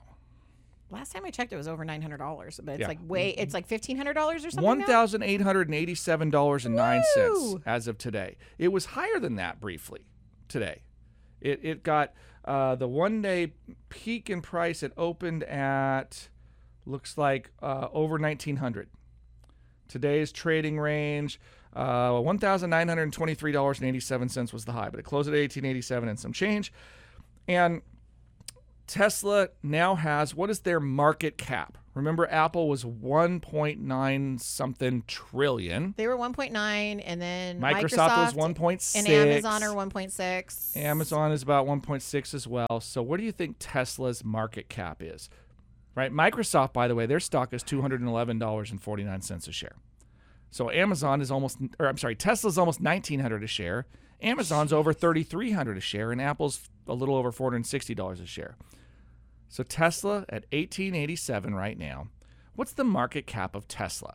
[0.90, 2.58] Last time I checked, it was over nine hundred dollars.
[2.62, 2.88] But it's Yeah.
[2.88, 3.30] like way.
[3.30, 4.84] It's like fifteen hundred dollars or something.
[4.86, 8.36] Thousand eight hundred and eighty-seven dollars and nine cents as of today.
[8.58, 10.00] It was higher than that briefly
[10.48, 10.82] today.
[11.40, 12.12] It it got
[12.44, 13.52] uh, the one-day
[13.88, 14.82] peak in price.
[14.82, 16.28] It opened at
[16.84, 18.88] looks like uh, over nineteen hundred.
[19.88, 21.38] Today's trading range.
[21.74, 25.04] Uh, one thousand nine hundred twenty-three dollars and eighty-seven cents was the high, but it
[25.04, 26.72] closed at eighteen eighty-seven and some change.
[27.48, 27.82] And
[28.92, 31.78] Tesla now has what is their market cap?
[31.94, 35.94] Remember, Apple was 1.9 something trillion.
[35.96, 38.96] They were one point nine, and then Microsoft, Microsoft, was 1.6.
[38.96, 40.76] and Amazon are one point six.
[40.76, 42.80] Amazon is about 1.6 as well.
[42.80, 45.30] So, what do you think Tesla's market cap is?
[45.94, 49.76] Right, Microsoft, by the way, their stock is $211.49 a share.
[50.50, 53.86] So Amazon is almost, or I'm sorry, Tesla's almost 1900 a share.
[54.20, 58.56] Amazon's over 3300 a share, and Apple's a little over $460 a share.
[59.52, 62.08] So Tesla at 1887 right now.
[62.54, 64.14] What's the market cap of Tesla?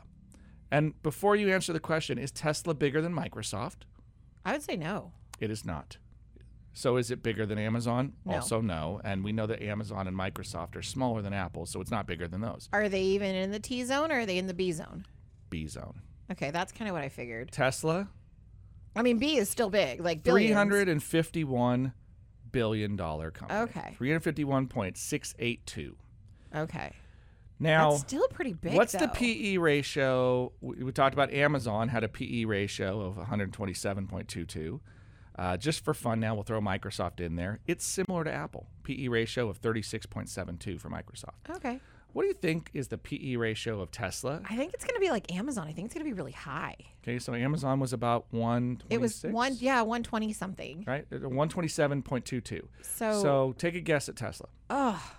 [0.72, 3.84] And before you answer the question, is Tesla bigger than Microsoft?
[4.44, 5.12] I would say no.
[5.40, 5.98] It is not.
[6.74, 8.14] So is it bigger than Amazon?
[8.26, 8.34] No.
[8.34, 9.00] Also no.
[9.04, 12.28] And we know that Amazon and Microsoft are smaller than Apple, so it's not bigger
[12.28, 12.68] than those.
[12.74, 15.06] Are they even in the T zone or are they in the B zone?
[15.52, 16.02] B zone.
[16.32, 17.52] Okay, that's kind of what I figured.
[17.52, 18.10] Tesla,
[18.96, 20.56] I mean, B is still big, like billions.
[20.56, 21.94] hundred and fifty-one
[22.58, 23.60] billion dollar company.
[23.62, 23.94] Okay.
[23.98, 25.96] Three hundred fifty-one point six eight two.
[26.56, 26.94] Okay,
[27.60, 28.74] Now, that's still pretty big.
[28.74, 29.08] what's the.
[29.10, 30.52] PE ratio?
[30.62, 34.46] We, we talked about Amazon had a PE ratio of one hundred twenty-seven point two
[34.46, 34.82] two.
[35.38, 37.60] Uh, just for fun, now we'll throw Microsoft in there.
[37.68, 38.66] It's similar to Apple.
[38.84, 41.36] PE ratio of thirty-six point seven two for Microsoft.
[41.58, 41.80] Okay,
[42.14, 44.42] What do you think is the PE ratio of Tesla?
[44.50, 45.68] I think it's going to be like Amazon.
[45.68, 46.76] I think it's going to be really high.
[47.04, 48.82] Okay, so Amazon was about one.
[48.90, 50.84] It was one, yeah, one twenty something.
[50.88, 52.68] Right, uh, uh, one twenty seven point two two.
[52.82, 54.48] So, So take a guess at Tesla.
[54.70, 55.14] oh,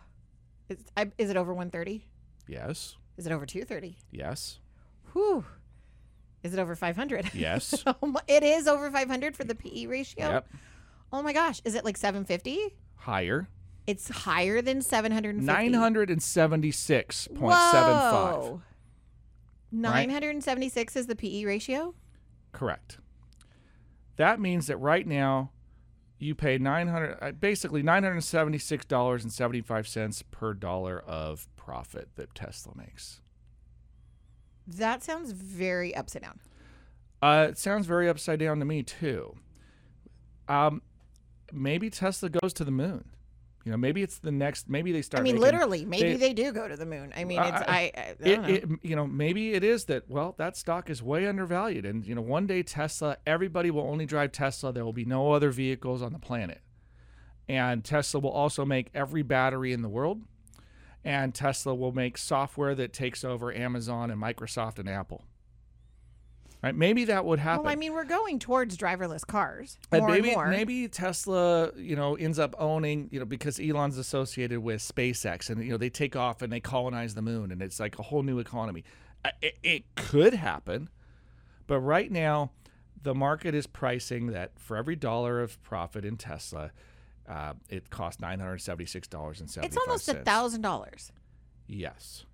[0.68, 2.04] is, I, is it over one thirty?
[2.46, 2.96] Yes.
[3.16, 3.98] Is it over two thirty?
[4.10, 4.58] Yes.
[5.12, 5.44] Whew.
[6.42, 7.32] Is it over five hundred?
[7.34, 7.82] Yes.
[7.86, 10.28] oh it is over five hundred for the PE ratio.
[10.30, 10.48] Yep.
[11.12, 12.76] Oh my gosh, is it like seven fifty?
[12.96, 13.48] Higher.
[13.88, 15.62] It's higher than seven hundred and fifty.
[15.62, 18.60] Nine hundred and seventy six point seven five.
[19.72, 21.94] Nine hundred and seventy six is the PE ratio.
[22.52, 22.98] Correct.
[24.16, 25.52] That means that right now
[26.18, 33.22] you pay 900 uh, basically $976.75 per dollar of profit that Tesla makes.
[34.66, 36.40] That sounds very upside down.
[37.22, 39.36] Uh, it sounds very upside down to me too.
[40.48, 40.82] Um,
[41.52, 43.04] maybe Tesla goes to the moon.
[43.64, 44.68] You know, maybe it's the next.
[44.68, 45.20] Maybe they start.
[45.20, 47.12] I mean, making- literally, maybe they- they, do go to the moon.
[47.14, 50.08] I mean, it's I- I, I, I It, it, you know, maybe it is that.
[50.08, 54.06] Well, that stock is way undervalued, and you know, one day Tesla, everybody will only
[54.06, 54.72] drive Tesla.
[54.72, 56.60] There will be no other vehicles on the planet,
[57.48, 60.22] and Tesla will also make every battery in the world,
[61.04, 65.24] and Tesla will make software that takes over Amazon and Microsoft and Apple.
[66.62, 66.74] Right?
[66.74, 67.64] Maybe that would happen.
[67.64, 70.48] well, I mean, we're going towards driverless cars And more maybe and more.
[70.48, 75.62] maybe Tesla, you know, ends up owning, you know, because Elon's associated with SpaceX, and
[75.62, 78.24] you know they take off and they colonize the moon, and it's like a whole
[78.24, 78.82] new economy.
[79.40, 80.88] It, it could happen,
[81.68, 82.50] but right now,
[83.02, 86.72] the market is pricing that for every dollar of profit in Tesla,
[87.28, 91.12] uh, it costs nine hundred seventy-six dollars and seventy-five it's almost a thousand dollars.
[91.68, 92.24] Yes.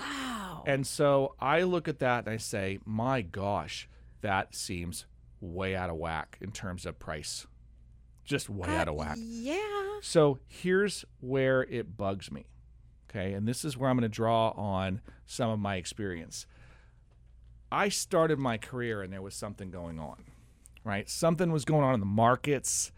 [0.00, 0.64] Wow.
[0.66, 3.88] And so I look at that and I say, my gosh,
[4.20, 5.06] that seems
[5.40, 7.46] way out of whack in terms of price.
[8.24, 9.12] Just way out of whack.
[9.12, 9.98] Uh, Yeah.
[10.02, 12.46] So here's where it bugs me.
[13.10, 13.32] Okay.
[13.32, 16.46] And this is where I'm going to draw on some of my experience.
[17.72, 20.24] I started my career and there was something going on,
[20.84, 21.08] right?
[21.08, 22.92] Something was going on in the markets.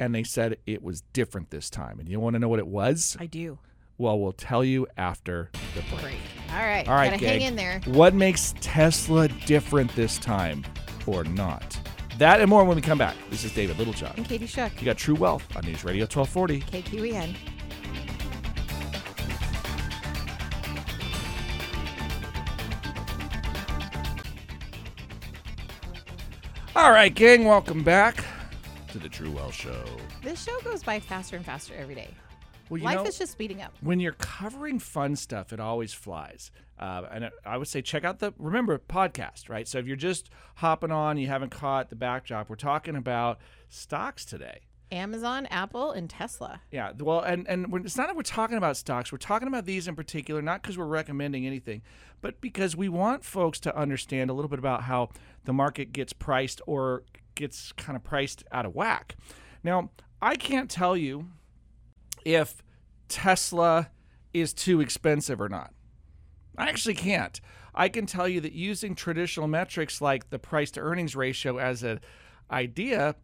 [0.00, 1.98] And they said it was different this time.
[1.98, 3.16] And you want to know what it was?
[3.18, 3.58] I do.
[3.98, 6.00] Well, we'll tell you after the break.
[6.02, 6.16] Great.
[6.52, 6.88] All right.
[6.88, 7.40] All right, Gotta gang.
[7.40, 7.80] hang in there.
[7.86, 10.64] What makes Tesla different this time
[11.06, 11.76] or not?
[12.18, 13.16] That and more when we come back.
[13.30, 14.12] This is David Littlejohn.
[14.16, 14.80] And Katie Shook.
[14.80, 16.60] You got True Wealth on News Radio 1240.
[16.60, 17.34] KQEN.
[26.76, 28.24] All right, gang, welcome back
[28.92, 29.84] to the True Wealth Show.
[30.22, 32.14] This show goes by faster and faster every day.
[32.70, 33.72] Well, you Life know, is just speeding up.
[33.80, 36.50] when you're covering fun stuff, it always flies.
[36.78, 39.66] Uh, and I- would say check out the remember podcast, right?
[39.66, 42.48] So if you're just hopping on, you haven't caught the backdrop.
[42.48, 44.60] We're talking about stocks today.
[44.90, 46.62] Amazon, Apple, and Tesla.
[46.70, 49.12] Yeah, well, and and it's not that we're talking about stocks.
[49.12, 51.82] We're talking about these in particular, not because we're recommending anything,
[52.22, 55.10] but because we want folks to understand a little bit about how
[55.44, 57.02] the market gets priced or
[57.34, 59.16] gets kind of priced out of whack.
[59.62, 59.90] Now,
[60.22, 61.28] I can't tell you
[62.24, 62.62] if
[63.08, 63.90] Tesla
[64.32, 65.72] is too expensive or not.
[66.56, 67.40] I actually can't.
[67.74, 71.82] I can tell you that using traditional metrics like the price to earnings ratio as
[71.82, 72.00] an
[72.50, 73.14] idea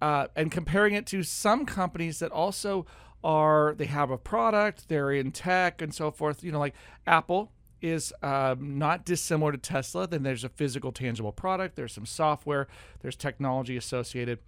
[0.00, 2.86] uh, and comparing it to some companies that also
[3.24, 6.74] are, they have a product, they're in tech and so forth, you know, like
[7.06, 7.50] Apple
[7.82, 10.06] is um, not dissimilar to Tesla.
[10.06, 12.68] Then there's a physical, tangible product, there's some software,
[13.00, 14.38] there's technology associated.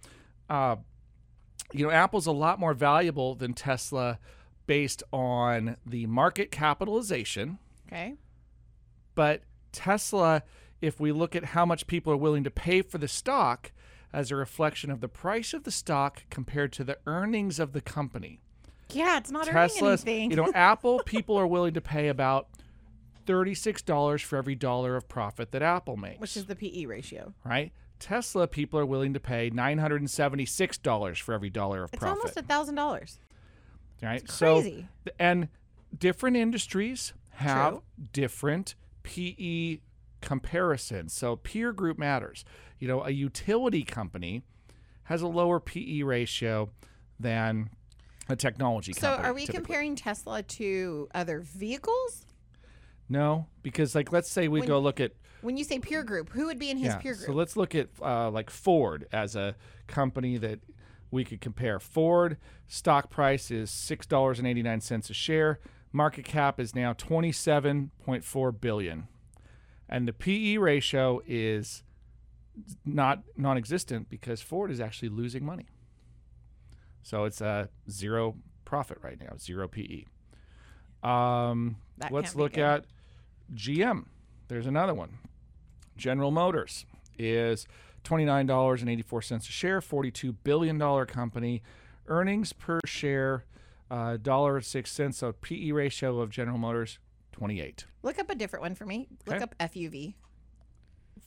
[0.49, 0.77] Uh,
[1.73, 4.19] you know, Apple's a lot more valuable than Tesla
[4.65, 7.59] based on the market capitalization.
[7.87, 8.15] Okay.
[9.15, 10.43] But Tesla,
[10.81, 13.71] if we look at how much people are willing to pay for the stock
[14.13, 17.81] as a reflection of the price of the stock compared to the earnings of the
[17.81, 18.41] company.
[18.91, 20.31] Yeah, it's not Tesla's, earning anything.
[20.31, 22.47] you know, Apple people are willing to pay about
[23.27, 26.19] $36 for every dollar of profit that Apple makes.
[26.19, 27.33] which is the PE ratio.
[27.45, 27.71] right?
[27.99, 32.17] Tesla people are willing to pay $976 for every dollar of It's profit.
[32.17, 33.19] It's almost a thousand dollars.
[34.01, 34.25] right?
[34.27, 34.87] crazy.
[35.05, 35.49] So, and
[35.97, 37.83] different industries have True.
[38.13, 39.79] different PE
[40.21, 41.13] comparisons.
[41.13, 42.45] So peer group matters.
[42.79, 44.43] You know, a utility company
[45.03, 46.69] has a lower PE ratio
[47.19, 47.69] than
[48.29, 49.23] a technology So, company.
[49.23, 49.57] So are we typically.
[49.57, 52.25] comparing Tesla to other vehicles?
[53.09, 56.29] No, because like let's say we When- go look at When you say peer group,
[56.29, 56.97] who would be in his yeah.
[56.97, 57.27] peer group?
[57.27, 59.55] So let's look at uh, like Ford as a
[59.87, 60.59] company that
[61.11, 61.79] we could compare.
[61.79, 65.59] Ford stock price is six dollars and eighty nine cents a share.
[65.91, 69.07] Market cap is now twenty seven point four billion,
[69.87, 71.83] and the PE ratio is
[72.85, 75.67] not non-existent because Ford is actually losing money.
[77.01, 80.03] So it's a zero profit right now, zero PE.
[81.01, 81.77] Um,
[82.11, 82.85] let's look at
[83.53, 84.05] GM.
[84.47, 85.17] There's another one.
[85.99, 86.85] General Motors
[87.19, 87.67] is
[88.05, 91.61] $29.84 a share, $42 billion company.
[92.07, 93.43] Earnings per share,
[93.91, 95.13] uh, $1.06.
[95.13, 96.97] So PE ratio of General Motors,
[97.33, 97.85] 28.
[98.01, 99.07] Look up a different one for me.
[99.27, 99.43] Look Okay.
[99.43, 100.15] up FUV.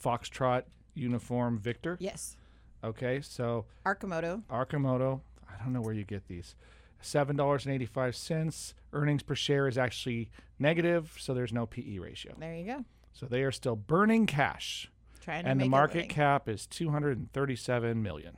[0.03, 1.97] Foxtrot Uniform Victor.
[2.01, 2.37] Yes.
[2.83, 4.43] Okay, so Arcimoto.
[4.51, 5.21] Arcimoto.
[5.49, 6.57] I don't know where you get these.
[7.03, 8.75] $7.85.
[8.93, 12.35] Earnings per share is actually negative, so there's no PE ratio.
[12.39, 12.85] There you go.
[13.13, 14.91] So they are still burning cash.
[15.21, 16.09] Trying to and the make a market living.
[16.11, 18.37] cap is 237 million.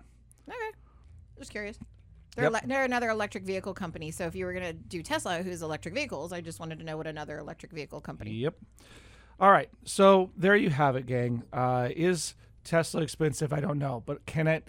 [0.48, 0.56] Okay.
[1.38, 1.78] Just curious.
[2.36, 2.52] They're, Yep.
[2.64, 4.10] ele- they're another electric vehicle company.
[4.10, 6.84] So if you were going to do Tesla, who's electric vehicles, I just wanted to
[6.84, 8.32] know what another electric vehicle company.
[8.32, 8.56] Yep.
[9.40, 9.70] All right.
[9.84, 11.44] So there you have it, gang.
[11.52, 12.34] Uh, is
[12.64, 13.52] Tesla expensive?
[13.52, 14.66] I don't know, but can it?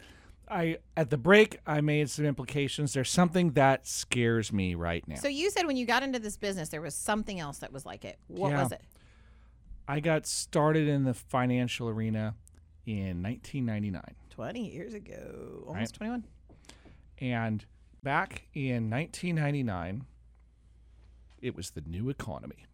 [0.48, 2.94] I at the break I made some implications.
[2.94, 5.16] There's something that scares me right now.
[5.16, 7.84] So you said when you got into this business, there was something else that was
[7.84, 8.20] like it.
[8.28, 8.62] What Yeah.
[8.64, 8.82] was it?
[9.88, 12.36] I got started in the financial arena
[12.86, 15.64] in 1999, 20 years ago.
[15.68, 16.26] Almost 21.
[17.20, 17.66] and
[18.04, 20.06] back in 1999,
[21.42, 22.66] it was the new economy.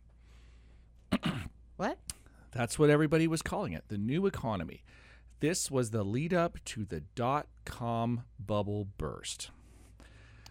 [1.78, 1.98] What?
[2.52, 4.84] That's what everybody was calling it, the new economy.
[5.40, 9.50] This was the lead up to the dot com bubble burst.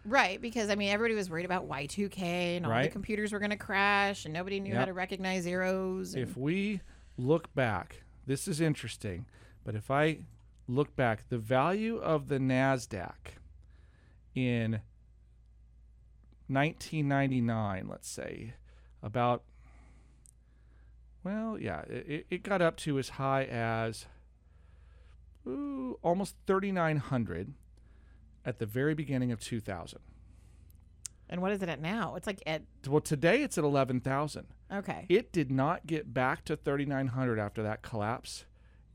[0.05, 2.19] Right, because I mean, everybody was worried about Y2K
[2.57, 6.15] and all the computers were going to crash and nobody knew how to recognize zeros.
[6.15, 6.81] and- If we
[7.19, 9.27] look back, this is interesting,
[9.65, 10.21] but if I
[10.69, 13.13] look back, the value of the NASDAQ
[14.35, 14.81] in
[16.49, 18.55] 1999, let's say,
[19.03, 19.43] about,
[21.23, 24.07] well, yeah, it, it got up to as high as
[25.47, 27.53] ooh, almost 3,900
[28.45, 29.99] at the very beginning of 2000.
[31.29, 32.15] and what is it at now?
[32.17, 34.47] It's like at, Well, today it's at 11,000.
[34.73, 35.07] okay.
[35.09, 38.45] It did not get back to 3,900 after that collapse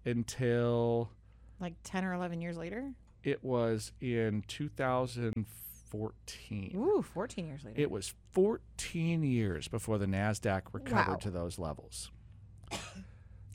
[0.06, 1.12] until
[1.60, 2.92] like 10 or 11 years later?
[3.24, 6.72] it was in 2014.
[6.76, 7.82] Ooh, 14 years later.
[7.82, 11.18] It was 14 years before the NASDAQ recovered Wow.
[11.18, 12.12] to those levels.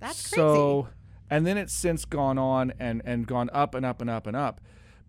[0.01, 0.89] That's so,
[1.29, 4.37] and then it's since gone on and, and gone up and up and up and
[4.37, 4.61] up.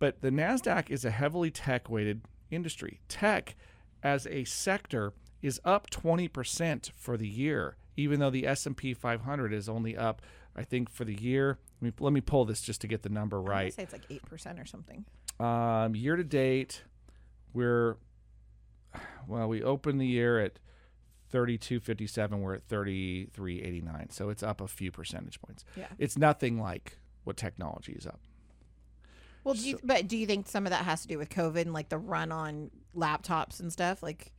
[0.01, 3.01] But the NASDAQ is a heavily tech weighted industry.
[3.07, 3.55] Tech
[4.01, 9.69] as a sector is up 20% for the year, even though the S&P 500 is
[9.69, 10.23] only up,
[10.55, 11.59] I think, for the year.
[11.79, 13.51] Let me, let me pull this just to get the number crazy.
[13.51, 13.73] I right.
[13.75, 15.05] say it's like 8% or something.
[15.39, 16.81] Um, year to date,
[17.53, 17.97] we're
[19.27, 20.57] well, we opened the year at
[21.31, 22.39] 32.57.
[22.39, 25.63] We're at 33.89, so it's up a few percentage points.
[25.75, 25.89] Yeah.
[25.99, 28.19] It's nothing like what technology is up.
[29.43, 31.61] Well, do you, but do you think some of that has to do with COVID
[31.61, 34.03] and like the run on laptops and stuff?
[34.03, 34.31] Like,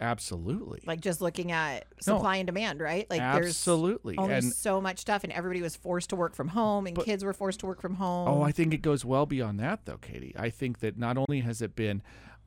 [0.00, 2.16] Absolutely, like just looking at No.
[2.16, 3.08] supply and demand, right?
[3.08, 6.48] Like absolutely, there's only and so much stuff and everybody was forced to work from
[6.48, 8.28] home and kids were forced to work from home.
[8.28, 10.34] Oh, I think it goes well beyond that, though, Katie.
[10.36, 12.02] I think that not only has it been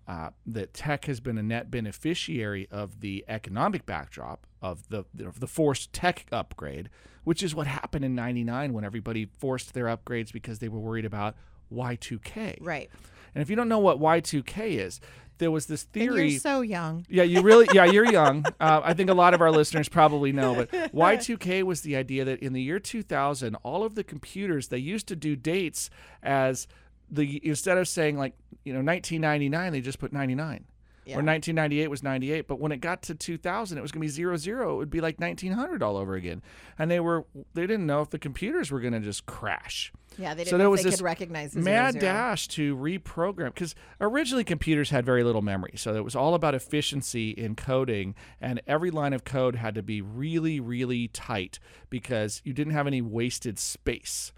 [0.07, 5.39] uh, that tech has been a net beneficiary of the economic backdrop of the of
[5.39, 6.89] the forced tech upgrade,
[7.23, 11.05] which is what happened in '99 when everybody forced their upgrades because they were worried
[11.05, 11.35] about
[11.73, 12.57] Y2K.
[12.61, 12.89] right.
[13.35, 14.99] And if you don't know what Y2K is,
[15.37, 16.29] there was this And theory.
[16.31, 17.05] you're so young.
[17.07, 18.43] Yeah, you really, yeah, you're young.
[18.59, 22.25] Uh, I think a lot of our listeners probably know, but Y2K was the idea
[22.25, 25.91] that in the year 2000, all of the computers they used to do dates
[26.23, 26.67] as
[27.11, 30.65] the instead of saying like you know 1999, they just put 99.
[31.07, 31.15] Yeah.
[31.15, 34.09] Or 1998 was 98, but when it got to 2000, it was going to be
[34.11, 34.73] zero zero.
[34.73, 36.41] It would be like 1900 all over again,
[36.77, 40.33] and they were they didn't know if the computers were going to just crash Yeah,
[40.33, 42.13] they didn't so know there if was they this could recognize the mad zero, zero.
[42.13, 46.53] dash to reprogram because originally computers had very little memory so it was all about
[46.55, 52.41] efficiency in coding and every line of code had to be really really tight because
[52.43, 54.33] you didn't have any wasted space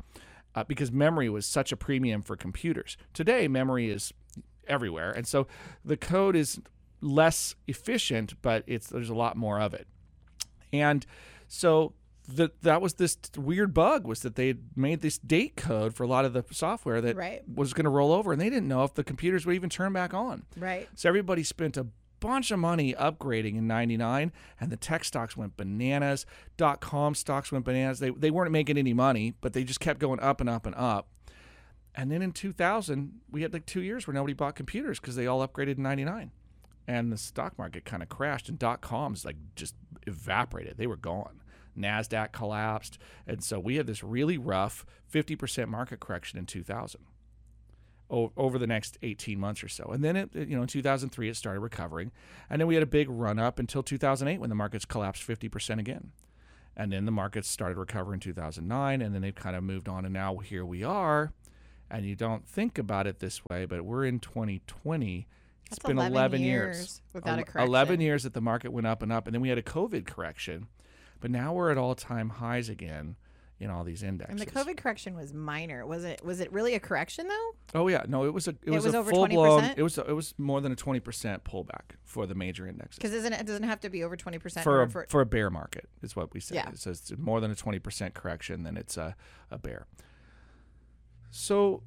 [0.56, 4.14] uh, because memory was such a premium for computers today memory is
[4.70, 5.48] everywhere and so
[5.84, 6.60] the code is
[7.02, 9.88] less efficient but it's there's a lot more of it
[10.72, 11.06] and
[11.48, 11.94] so
[12.28, 16.08] the, that was this weird bug was that they made this date code for a
[16.08, 17.42] lot of the software that Right.
[17.52, 19.94] was going to roll over and they didn't know if the computers would even turn
[19.94, 20.44] back on.
[20.56, 20.88] Right.
[20.94, 21.88] So everybody spent a
[22.20, 26.28] bunch of money upgrading in 99 and the tech stocks went bananas.
[26.56, 27.98] Dot com stocks went bananas.
[27.98, 30.76] They, they weren't making any money, but they just kept going up and up and
[30.76, 31.08] up.
[31.96, 35.28] And then in 2000, we had like two years where nobody bought computers because they
[35.28, 36.32] all upgraded in 99.
[36.88, 39.76] And the stock market kind of crashed and dot coms like just
[40.08, 40.78] evaporated.
[40.78, 41.42] They were gone.
[41.78, 42.98] NASDAQ collapsed.
[43.28, 47.02] And so we had this really rough 50% market correction in 2000.
[48.10, 49.86] over the next 18 months or so.
[49.86, 52.12] And then it, you know, in 2003 it started recovering,
[52.50, 55.80] and then we had a big run up until 2008 when the markets collapsed 50%
[55.80, 56.12] again.
[56.76, 60.06] And then the markets started recovering in 2009, and then they've kind of moved on,
[60.06, 61.34] and now here we are.
[61.92, 65.28] And you don't think about it this way, but we're in 2020.
[65.66, 68.72] It's That's been 11 11 years years without a Ele- 11 years that the market
[68.72, 70.68] went up and up, and then we had a COVID correction,
[71.20, 73.16] but now we're at all-time highs again
[73.60, 74.40] in all these indexes.
[74.40, 75.86] And the COVID correction was minor.
[75.86, 76.24] Was it?
[76.24, 77.52] Was it really a correction though?
[77.76, 79.64] Oh yeah, no, it was a it was, was a over full blown.
[79.64, 79.74] 20%?
[79.78, 81.02] It was it was more than a 20%
[81.42, 82.98] pullback for the major indexes.
[82.98, 83.42] Because isn't it?
[83.42, 85.90] It doesn't have to be over twenty percent for a, for for a bear market
[86.02, 86.56] is what we say.
[86.56, 86.70] Yeah.
[86.70, 89.16] It says it's more than a 20% correction, then it's a,
[89.52, 89.86] a bear.
[91.32, 91.84] So,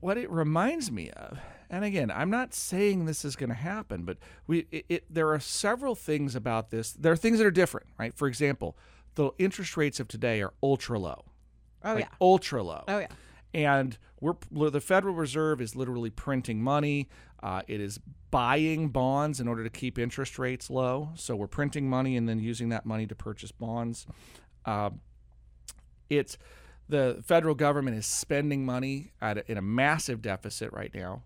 [0.00, 1.38] what it reminds me of,
[1.70, 5.32] and again, I'm not saying this is going to happen, but we it, it, there
[5.32, 6.92] are several things about this.
[6.92, 8.14] There are things that are different, right?
[8.14, 8.76] For example,
[9.14, 11.24] the interest rates of today are ultra low.
[11.84, 12.08] Oh like yeah.
[12.20, 13.06] ultra low Oh yeah.
[13.54, 17.08] and we're the Federal Reserve is literally printing money.
[17.40, 18.00] Uh, it is
[18.30, 21.10] buying bonds in order to keep interest rates low.
[21.14, 24.06] So we're printing money and then using that money to purchase bonds.
[24.64, 24.90] Uh,
[26.10, 26.36] it's
[26.88, 31.22] the federal government is spending money at a, in a massive deficit right now,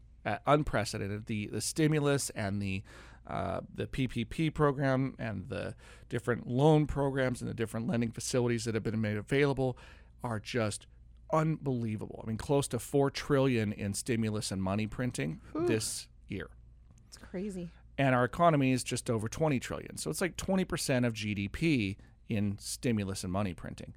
[0.47, 1.27] unprecedented.
[1.27, 2.83] The the stimulus and the
[3.27, 5.75] uh, the PPP program and the
[6.09, 9.79] different loan programs and the different lending facilities that have been made available
[10.25, 10.87] are just
[11.33, 12.21] unbelievable.
[12.23, 16.49] I mean, close to four trillion in stimulus and money printing this year,
[17.09, 17.71] It's crazy.
[17.99, 19.97] and our economy is just over 20 trillion.
[19.97, 21.97] So it's like 20 percent of GDP
[22.29, 23.95] in stimulus and money printing.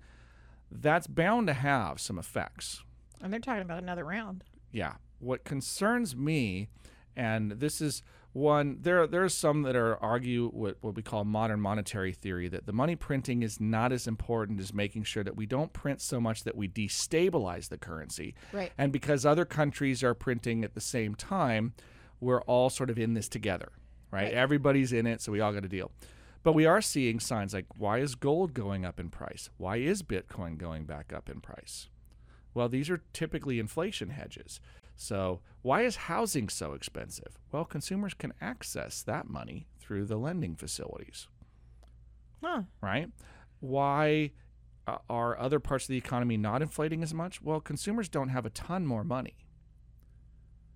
[0.71, 2.83] That's bound to have some effects.
[3.21, 4.43] And they're talking about another round.
[4.71, 4.93] Yeah.
[5.19, 6.69] What concerns me,
[7.15, 8.03] and this is
[8.33, 12.49] one there there are some that are argue what, what we call modern monetary theory
[12.49, 16.01] that the money printing is not as important as making sure that we don't print
[16.01, 18.35] so much that we destabilize the currency.
[18.51, 18.73] Right.
[18.77, 21.73] And because other countries are printing at the same time,
[22.19, 23.71] we're all sort of in this together,
[24.11, 24.23] right?
[24.23, 24.33] Right.
[24.33, 25.91] Everybody's in it, so we all got to deal.
[26.45, 29.49] But we are seeing signs like why is gold going up in price?
[29.57, 31.89] Why is Bitcoin going back up in price?
[32.53, 34.59] Well, these are typically inflation hedges.
[34.95, 37.39] So, why is housing so expensive?
[37.51, 41.27] Well, consumers can access that money through the lending facilities,
[42.43, 42.61] Huh.
[42.79, 43.09] right?
[43.59, 44.29] Why
[44.85, 47.41] uh, are other parts of the economy not inflating as much?
[47.41, 49.35] Well, consumers don't have a ton more money.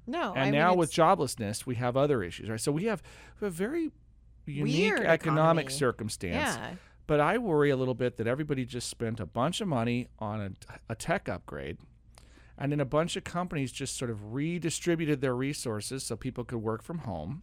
[0.07, 0.31] No.
[0.31, 2.59] and I mean, now with joblessness, we have other issues, right?
[2.59, 3.03] So we have
[3.39, 3.91] a very
[4.51, 5.77] unique Weird economic economy.
[5.77, 6.55] circumstance.
[6.57, 6.71] Yeah.
[7.07, 10.41] But I worry a little bit that everybody just spent a bunch of money on
[10.41, 10.51] a,
[10.89, 11.77] a tech upgrade,
[12.57, 16.59] and then a bunch of companies just sort of redistributed their resources so people could
[16.61, 17.41] work from home.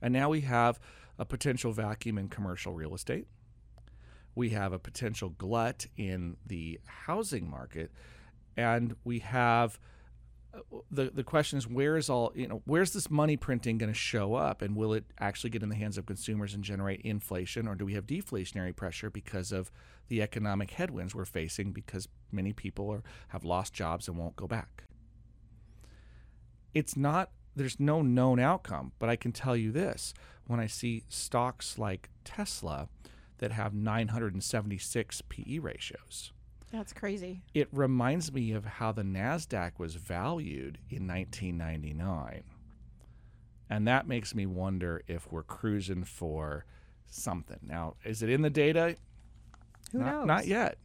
[0.00, 0.78] And now we have
[1.18, 3.26] a potential vacuum in commercial real estate.
[4.36, 7.90] We have a potential glut in the housing market,
[8.56, 9.80] and we have
[10.90, 13.98] the the question is where is all you know where's this money printing going to
[13.98, 14.62] show up?
[14.62, 17.68] And will it actually get in the hands of consumers and generate inflation?
[17.68, 19.70] Or do we have deflationary pressure because of
[20.08, 24.46] the economic headwinds we're facing because many people are have lost jobs and won't go
[24.46, 24.84] back?
[26.74, 30.14] It's not there's no known outcome but i can tell you this.
[30.46, 32.88] When i see stocks like tesla
[33.38, 36.32] that have 976 pe ratios
[36.70, 37.40] That's crazy.
[37.54, 42.42] it reminds me of how the NASDAQ was valued in 1999.
[43.70, 46.64] And that makes me wonder if we're cruising for
[47.10, 47.58] something.
[47.62, 48.96] Now, is it in the data?
[49.92, 50.26] Who not, knows?
[50.26, 50.78] Not yet.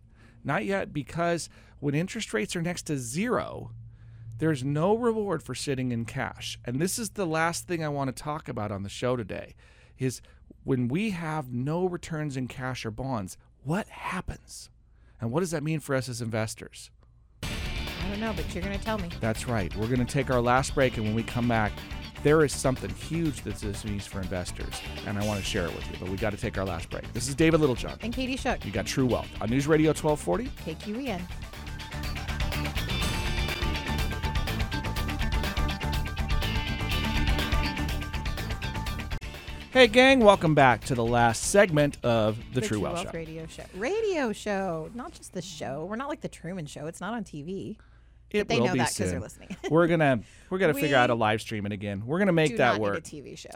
[0.43, 3.71] Not yet, because when interest rates are next to zero,
[4.39, 6.59] there's no reward for sitting in cash.
[6.65, 9.55] And this is the last thing I want to talk about on the show today
[9.97, 10.21] is
[10.63, 14.69] when we have no returns in cash or bonds, what happens?
[15.23, 16.91] And what does that mean for us as investors?
[17.43, 19.07] I don't know, but you're gonna tell me.
[19.21, 19.73] That's right.
[19.77, 21.71] We're going to take our last break, and when we come back,
[22.23, 25.73] there is something huge that this means for investors, and I want to share it
[25.73, 25.95] with you.
[25.97, 27.11] But we got to take our last break.
[27.13, 27.99] This is David Littlejohn.
[28.01, 30.49] And Katie Shook, You got True Wealth on News Radio 1240.
[30.65, 31.21] KQEN.
[39.73, 43.09] Hey, gang, welcome back to the last segment of the, True Wealth Show.
[43.11, 43.63] Radio Show.
[43.73, 45.85] Radio show, not just the show.
[45.85, 46.85] We're not like the Truman Show.
[46.85, 47.77] It's not on TV.
[48.29, 49.57] It they will know be that because they're listening.
[49.71, 50.19] we're gonna
[50.51, 52.05] we're gonna figure out a live stream it again.
[52.05, 53.11] We're gonna make Do that not work.
[53.11, 53.49] need a TV show.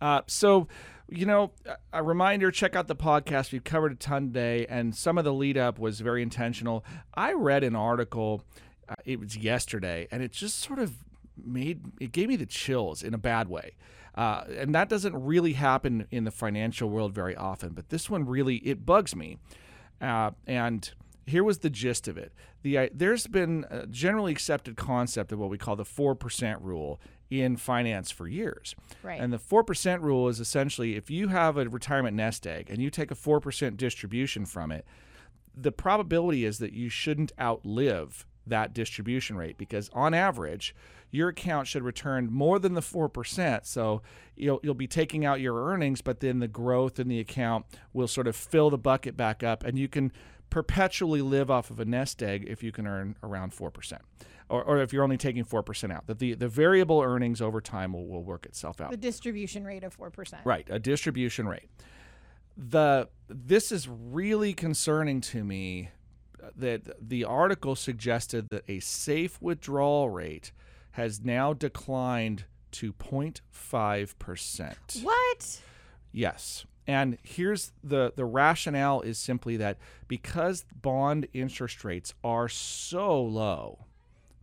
[0.00, 0.66] Uh, so,
[1.08, 3.52] you know, a- a reminder: check out the podcast.
[3.52, 6.84] We've covered a ton today, and some of the lead up was very intentional.
[7.14, 8.42] I read an article.
[8.88, 10.94] Uh, it was yesterday, and it just sort of
[11.36, 13.76] made it gave me the chills in a bad way.
[14.14, 18.26] Uh, and that doesn't really happen in the financial world very often, but this one
[18.26, 19.38] really it bugs me.
[20.00, 20.92] Uh, and
[21.26, 22.32] here was the gist of it.
[22.62, 26.60] The uh, there's been a generally accepted concept of what we call the four percent
[26.60, 27.00] rule
[27.30, 28.74] in finance for years.
[29.02, 29.20] Right.
[29.20, 32.90] And the 4% rule is essentially if you have a retirement nest egg and you
[32.90, 34.84] take a 4% distribution from it,
[35.56, 40.74] the probability is that you shouldn't outlive that distribution rate because on average
[41.10, 44.02] your account should return more than the 4% so
[44.36, 48.08] you'll, you'll be taking out your earnings but then the growth in the account will
[48.08, 50.12] sort of fill the bucket back up and you can
[50.50, 53.98] perpetually live off of a nest egg if you can earn around 4%
[54.48, 57.92] or, or if you're only taking 4% out that the, the variable earnings over time
[57.92, 60.44] will, will work itself out The distribution rate of 4%.
[60.44, 61.70] Right, a distribution rate.
[62.56, 65.90] The this is really concerning to me
[66.56, 70.52] that the article suggested that a safe withdrawal rate
[70.92, 75.02] has now declined to 0.5%.
[75.02, 75.60] What?
[76.12, 76.64] Yes.
[76.86, 79.76] And here's the the rationale is simply that
[80.08, 83.84] because bond interest rates are so low,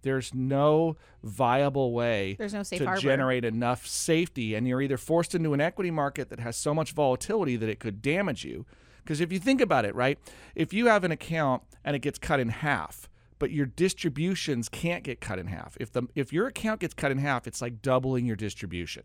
[0.03, 3.01] there's no viable way There's no safe to harbor.
[3.01, 6.93] generate enough safety and you're either forced into an equity market that has so much
[6.93, 8.66] volatility that it could damage you.
[9.08, 10.20] Because if you think about it, right?
[10.53, 13.08] If you have an account and it gets cut in half,
[13.39, 15.78] but your distributions can't get cut in half.
[15.80, 19.03] If the if your account gets cut in half, it's like doubling your distribution.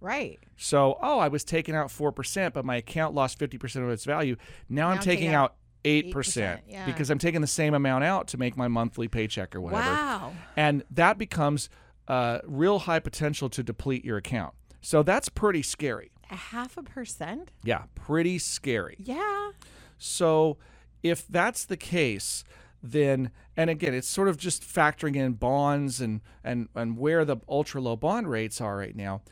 [0.00, 0.38] Right.
[0.56, 4.36] So, oh, I was taking out 4%, but my account lost 50% of its value.
[4.68, 6.84] Now, I'm I'm taking taking out out 8%, 8%, yeah.
[6.84, 9.82] because I'm taking the same amount out to make my monthly paycheck or whatever.
[9.82, 10.32] Wow.
[10.56, 11.70] And that becomes
[12.06, 14.52] uh, real high potential to deplete your account.
[14.82, 16.12] So that's pretty scary.
[16.30, 17.50] A half a percent?
[17.62, 18.96] Yeah, pretty scary.
[18.98, 19.50] Yeah.
[19.98, 20.58] So
[21.02, 22.44] if that's the case,
[22.82, 27.36] then and again, it's sort of just factoring in bonds and and and where the
[27.48, 29.22] ultra low bond rates are right now.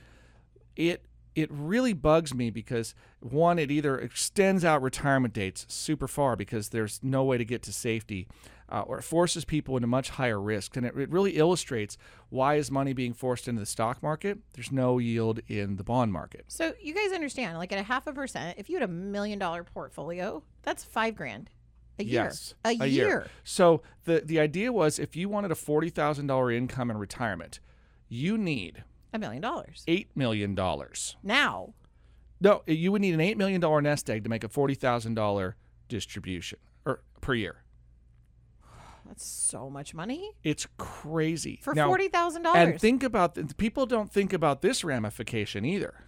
[0.76, 6.36] It it really bugs me because one, it either extends out retirement dates super far
[6.36, 8.26] because there's no way to get to safety,
[8.73, 11.99] uh, or it forces people into much higher risk, and it, it really illustrates
[12.31, 14.39] why is money being forced into the stock market?
[14.55, 16.47] There's no yield in the bond market.
[16.49, 19.39] So you guys understand, like at a half a percent, if you had a million
[19.39, 21.51] dollar portfolio, that's five grand
[21.99, 22.25] a year.
[22.25, 23.27] Yes, A, year.
[23.45, 27.61] So the the idea was if you wanted a forty thousand dollar income in retirement,
[28.09, 29.85] you need A million dollars.
[29.87, 31.16] eight million dollars.
[31.23, 31.75] Now.
[32.41, 35.14] No, you would need an eight million dollar nest egg to make a forty thousand
[35.14, 35.57] dollar
[35.89, 37.61] distribution or per year.
[39.12, 42.68] That's so much money It's crazy for Now- forty thousand And dollars.
[42.70, 46.04] And think about the, people don't think about this ramification either.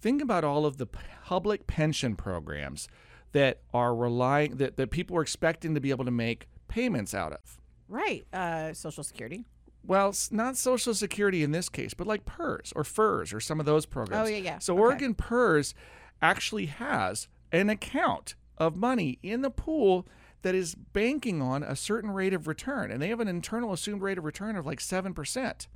[0.00, 2.86] Think about all of the public pension programs
[3.32, 7.32] that are relying that, that people are expecting to be able to make payments out
[7.32, 7.60] of.
[7.88, 8.26] Right.
[8.32, 9.44] Uh, Social Security.
[9.82, 13.66] Well, not Social Security in this case, but like PERS or FERS or some of
[13.66, 14.28] those programs.
[14.28, 14.58] Oh, yeah, yeah.
[14.60, 14.82] So Okay.
[14.82, 15.74] Oregon PERS
[16.22, 20.06] actually has an account of money in the pool
[20.46, 24.00] that is banking on a certain rate of return, and they have an internal assumed
[24.00, 25.66] rate of return of like seven percent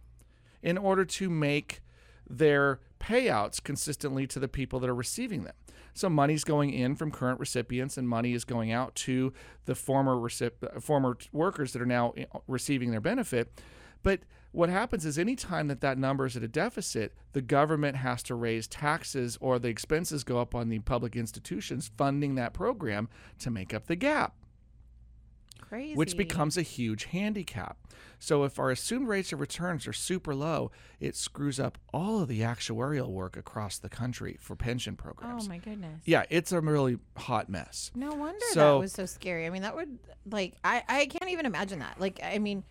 [0.62, 1.80] in order to make
[2.28, 5.54] their payouts consistently to the people that are receiving them.
[5.92, 9.32] So money's going in from current recipients, and money is going out to
[9.64, 13.60] the former recip- former workers that are now eh, receiving their benefit.
[14.04, 14.20] But
[14.52, 18.36] what happens is anytime that that number is at a deficit, the government has to
[18.36, 23.08] raise taxes or the expenses go up on the public institutions funding that program
[23.40, 24.36] to make up the gap
[25.70, 25.94] Crazy.
[25.94, 27.78] which becomes a huge handicap.
[28.18, 32.26] So if our assumed rates of returns are super low, it screws up all of
[32.28, 35.46] the actuarial work across the country for pension oh, programs.
[35.46, 36.02] Oh my goodness.
[36.04, 37.92] Yeah, it's a really hot mess.
[37.94, 39.46] No wonder So- that was so scary.
[39.46, 39.96] I mean, that would
[40.28, 42.00] like I I can't even imagine that.
[42.00, 42.64] Like I mean,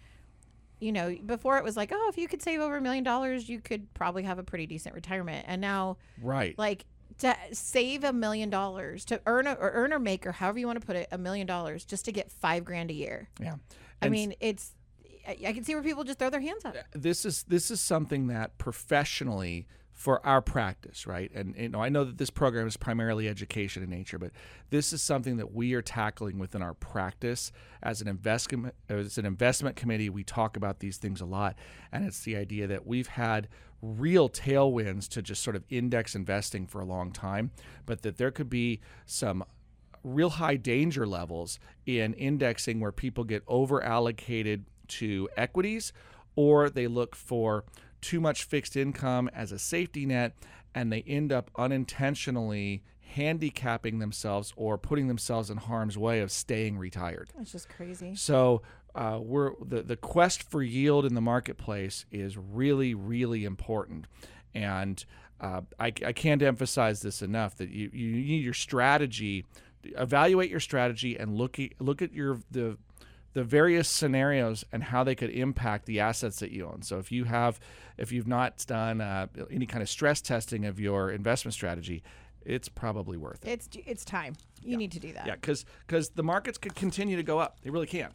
[0.81, 3.47] you know, before it was like, oh, if you could save over a million dollars,
[3.47, 5.45] you could probably have a pretty decent retirement.
[5.47, 6.57] And now, Right.
[6.59, 6.85] like
[7.19, 10.67] to save a million dollars to earn a, or earn or make or however you
[10.67, 13.29] want to put it, a million dollars just to get five grand a year.
[13.39, 13.55] yeah.
[14.01, 14.73] I mean, it's
[15.27, 16.75] I, I can see where people just throw their hands up.
[16.93, 19.67] this is this is something that professionally
[19.99, 21.29] for our practice, right?
[21.35, 24.31] And you know, I know that this program is primarily education in nature, but
[24.69, 27.51] this is something that we are tackling within our practice
[27.83, 30.09] as an investment as an investment committee.
[30.09, 31.57] We talk about these things a lot,
[31.91, 33.49] and it's the idea that we've had
[33.81, 37.51] real tailwinds to just sort of index investing for a long time,
[37.85, 39.43] but that there could be some
[40.03, 45.91] real high danger levels in indexing where people get over allocated to equities
[46.35, 47.63] or they look for
[48.01, 50.33] too much fixed income as a safety net
[50.73, 56.77] and they end up unintentionally handicapping themselves or putting themselves in harm's way of staying
[56.77, 57.29] retired.
[57.41, 58.13] It's just crazy.
[58.15, 58.61] So
[58.95, 64.05] uh, we're the the quest for yield in the marketplace is really really important,
[64.53, 65.03] and
[65.39, 69.45] uh, I, I can't emphasize this enough that you you need your strategy
[69.97, 72.77] evaluate your strategy and look at, look at your the
[73.33, 76.81] the various scenarios and how they could impact the assets that you own.
[76.81, 77.59] So if you have
[77.97, 82.03] if you've not done uh, any kind of stress testing of your investment strategy,
[82.43, 83.51] it's probably worth it.
[83.51, 84.35] It's it's time.
[84.63, 85.25] You need to do that.
[85.25, 87.59] Yeah, because because the markets could continue to go up.
[87.61, 88.11] They really can,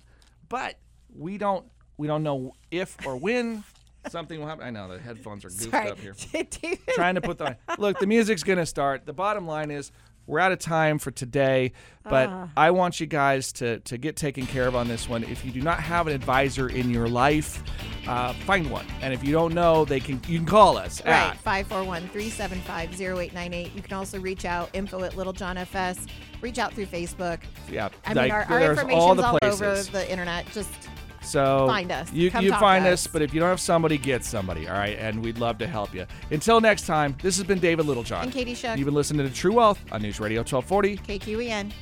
[0.55, 0.77] but
[1.13, 3.65] we don't we don't know if or when
[4.09, 4.65] something will happen.
[4.65, 5.91] I know the headphones are goofed Sorry.
[5.91, 6.15] up here.
[6.91, 7.99] Trying to put the look.
[7.99, 9.05] The music's gonna start.
[9.05, 9.91] The bottom line is
[10.27, 11.73] we're out of time for today,
[12.03, 12.49] but Ah.
[12.57, 15.25] I want you guys to to get taken care of on this one.
[15.25, 17.63] If you do not have an advisor in your life,
[18.07, 18.87] uh, find one.
[19.03, 23.01] And if you don't know, they can you can call us Right, at 541 375
[23.01, 23.75] 0898.
[23.75, 26.07] You can also reach out, info at Littlejohn FS.
[26.41, 27.41] Reach out through Facebook.
[27.71, 27.89] yeah.
[28.05, 30.47] I like, mean, our, our there's information's all all, over the internet.
[30.53, 30.71] Just
[31.25, 32.13] So Find us.
[32.13, 33.07] You, Come you find us, us.
[33.07, 34.69] but if you don't have somebody, get somebody.
[34.69, 36.07] All right, and we'd love to help you.
[36.31, 38.25] Until next time, this has been David Littlejohn.
[38.25, 38.77] And Katie Shook.
[38.77, 40.97] You've been listening to True Wealth on News Radio 1240.
[40.99, 41.73] KQEN.